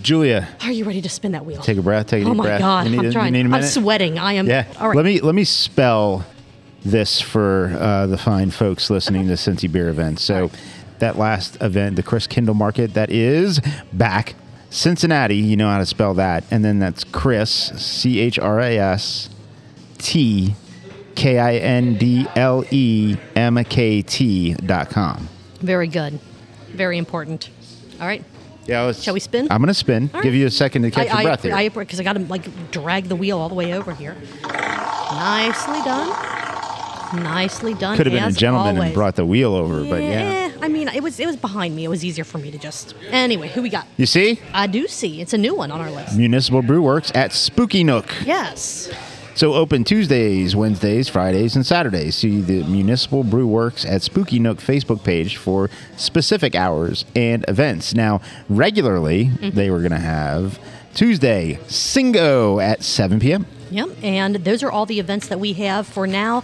Julia, 0.01 0.47
are 0.61 0.71
you 0.71 0.85
ready 0.85 1.01
to 1.01 1.09
spin 1.09 1.33
that 1.33 1.45
wheel? 1.45 1.61
take 1.61 1.77
a 1.77 1.81
breath. 1.81 2.07
Take 2.07 2.23
a 2.23 2.25
Oh 2.27 2.29
deep 2.29 2.37
my 2.37 2.43
breath. 2.45 2.59
God, 2.59 2.85
You 2.85 2.91
need, 2.91 2.99
I'm 2.99 3.05
a- 3.07 3.11
trying. 3.11 3.35
You 3.35 3.43
need 3.43 3.51
a 3.51 3.55
I'm 3.55 3.63
sweating. 3.63 4.17
I 4.17 4.33
am. 4.33 4.47
Yeah. 4.47 4.65
All 4.79 4.87
right. 4.89 4.95
Let 4.95 5.05
me 5.05 5.19
let 5.21 5.35
me 5.35 5.43
spell 5.43 6.25
this 6.85 7.19
for 7.19 7.75
uh, 7.79 8.07
the 8.07 8.17
fine 8.17 8.51
folks 8.51 8.89
listening 8.89 9.27
to 9.27 9.33
Cincy 9.33 9.69
Beer 9.71 9.89
events. 9.89 10.23
So 10.23 10.49
that 10.99 11.17
last 11.17 11.61
event, 11.61 11.95
the 11.97 12.03
Christkindlmarkt, 12.03 12.93
that 12.93 13.09
is 13.09 13.59
back. 13.93 14.35
Cincinnati, 14.69 15.35
you 15.35 15.57
know 15.57 15.69
how 15.69 15.79
to 15.79 15.85
spell 15.85 16.13
that. 16.15 16.43
And 16.51 16.63
then 16.63 16.79
that's 16.79 17.03
Chris, 17.03 17.49
C 17.49 18.19
H 18.19 18.37
R 18.39 18.59
A 18.59 18.77
S 18.77 19.29
T 19.97 20.53
K 21.15 21.39
I 21.39 21.55
N 21.55 21.95
D 21.95 22.27
L 22.35 22.63
E 22.71 23.17
M 23.35 23.61
K 23.65 24.01
T 24.01 24.53
dot 24.53 24.89
com. 24.89 25.27
Very 25.59 25.87
good. 25.87 26.19
Very 26.69 26.97
important. 26.97 27.49
All 27.99 28.07
right. 28.07 28.23
Yeah, 28.69 28.83
let's, 28.83 29.01
Shall 29.01 29.13
we 29.15 29.19
spin? 29.19 29.47
I'm 29.49 29.59
going 29.59 29.67
to 29.67 29.73
spin. 29.73 30.11
All 30.13 30.21
Give 30.21 30.31
right. 30.31 30.39
you 30.39 30.45
a 30.45 30.51
second 30.51 30.83
to 30.83 30.91
catch 30.91 31.09
I, 31.09 31.21
your 31.21 31.23
breath 31.23 31.43
here. 31.43 31.55
I, 31.55 31.69
because 31.69 31.99
I, 31.99 32.03
got 32.03 32.13
to 32.13 32.19
like 32.19 32.71
drag 32.71 33.05
the 33.05 33.15
wheel 33.15 33.37
all 33.39 33.49
the 33.49 33.55
way 33.55 33.73
over 33.73 33.93
here. 33.93 34.15
Nicely 34.43 35.81
done. 35.81 36.09
Nicely 37.23 37.73
done. 37.73 37.97
Could 37.97 38.05
have 38.05 38.13
been 38.13 38.23
a 38.23 38.27
as 38.27 38.37
gentleman 38.37 38.75
always. 38.75 38.87
and 38.89 38.93
brought 38.93 39.15
the 39.15 39.25
wheel 39.25 39.55
over, 39.55 39.83
but 39.83 40.03
yeah. 40.03 40.51
Eh, 40.53 40.57
I 40.61 40.67
mean, 40.67 40.87
it 40.89 41.01
was 41.01 41.19
it 41.19 41.25
was 41.25 41.35
behind 41.35 41.75
me. 41.75 41.83
It 41.85 41.87
was 41.87 42.05
easier 42.05 42.23
for 42.23 42.37
me 42.37 42.51
to 42.51 42.59
just. 42.59 42.93
Anyway, 43.09 43.49
who 43.49 43.63
we 43.63 43.69
got? 43.69 43.87
You 43.97 44.05
see? 44.05 44.39
I 44.53 44.67
do 44.67 44.87
see. 44.87 45.19
It's 45.19 45.33
a 45.33 45.37
new 45.37 45.55
one 45.55 45.71
on 45.71 45.81
our 45.81 45.89
list. 45.89 46.15
Municipal 46.15 46.61
Brew 46.61 46.83
Works 46.83 47.11
at 47.15 47.33
Spooky 47.33 47.83
Nook. 47.83 48.13
Yes. 48.23 48.91
So 49.39 49.53
open 49.53 49.85
Tuesdays, 49.85 50.53
Wednesdays, 50.53 51.07
Fridays, 51.07 51.55
and 51.55 51.65
Saturdays. 51.65 52.15
See 52.15 52.41
the 52.41 52.65
Municipal 52.65 53.23
Brew 53.23 53.47
Works 53.47 53.85
at 53.85 54.01
Spooky 54.01 54.37
Nook 54.37 54.57
Facebook 54.57 55.01
page 55.01 55.37
for 55.37 55.69
specific 55.95 56.55
hours 56.55 57.05
and 57.15 57.45
events. 57.47 57.95
Now, 57.95 58.19
regularly, 58.49 59.27
mm-hmm. 59.27 59.51
they 59.51 59.69
were 59.69 59.79
going 59.79 59.91
to 59.91 59.97
have 59.97 60.59
Tuesday, 60.93 61.57
Singo 61.67 62.61
at 62.61 62.83
7 62.83 63.21
p.m. 63.21 63.45
Yep. 63.71 63.89
And 64.03 64.35
those 64.35 64.61
are 64.61 64.69
all 64.69 64.85
the 64.85 64.99
events 64.99 65.29
that 65.29 65.39
we 65.39 65.53
have 65.53 65.87
for 65.87 66.05
now. 66.05 66.43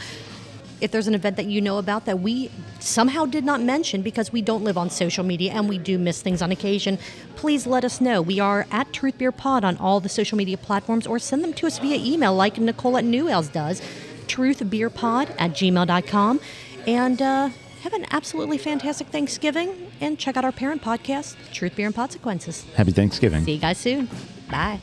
If 0.81 0.91
there's 0.91 1.07
an 1.07 1.15
event 1.15 1.37
that 1.37 1.45
you 1.45 1.61
know 1.61 1.77
about 1.77 2.05
that 2.05 2.19
we 2.19 2.51
somehow 2.79 3.25
did 3.25 3.43
not 3.43 3.61
mention 3.61 4.01
because 4.01 4.31
we 4.31 4.41
don't 4.41 4.63
live 4.63 4.77
on 4.77 4.89
social 4.89 5.23
media 5.23 5.53
and 5.53 5.69
we 5.69 5.77
do 5.77 5.97
miss 5.97 6.21
things 6.21 6.41
on 6.41 6.51
occasion, 6.51 6.99
please 7.35 7.65
let 7.65 7.83
us 7.85 8.01
know. 8.01 8.21
We 8.21 8.39
are 8.39 8.67
at 8.71 8.91
Truth 8.93 9.17
Beer 9.17 9.31
Pod 9.31 9.63
on 9.63 9.77
all 9.77 9.99
the 9.99 10.09
social 10.09 10.37
media 10.37 10.57
platforms 10.57 11.07
or 11.07 11.19
send 11.19 11.43
them 11.43 11.53
to 11.53 11.67
us 11.67 11.79
via 11.79 11.97
email 11.97 12.35
like 12.35 12.57
Nicole 12.57 12.97
at 12.97 13.05
New 13.05 13.29
Ales 13.29 13.49
does, 13.49 13.81
truthbeerpod 14.27 15.35
at 15.39 15.51
gmail.com. 15.51 16.39
And 16.87 17.21
uh, 17.21 17.49
have 17.81 17.93
an 17.93 18.05
absolutely 18.11 18.57
fantastic 18.57 19.07
Thanksgiving 19.07 19.91
and 20.01 20.17
check 20.19 20.37
out 20.37 20.43
our 20.43 20.51
parent 20.51 20.81
podcast, 20.81 21.35
Truth 21.53 21.75
Beer 21.75 21.85
and 21.85 21.95
Podsequences. 21.95 22.65
Happy 22.73 22.91
Thanksgiving. 22.91 23.45
See 23.45 23.53
you 23.53 23.59
guys 23.59 23.77
soon. 23.77 24.09
Bye. 24.49 24.79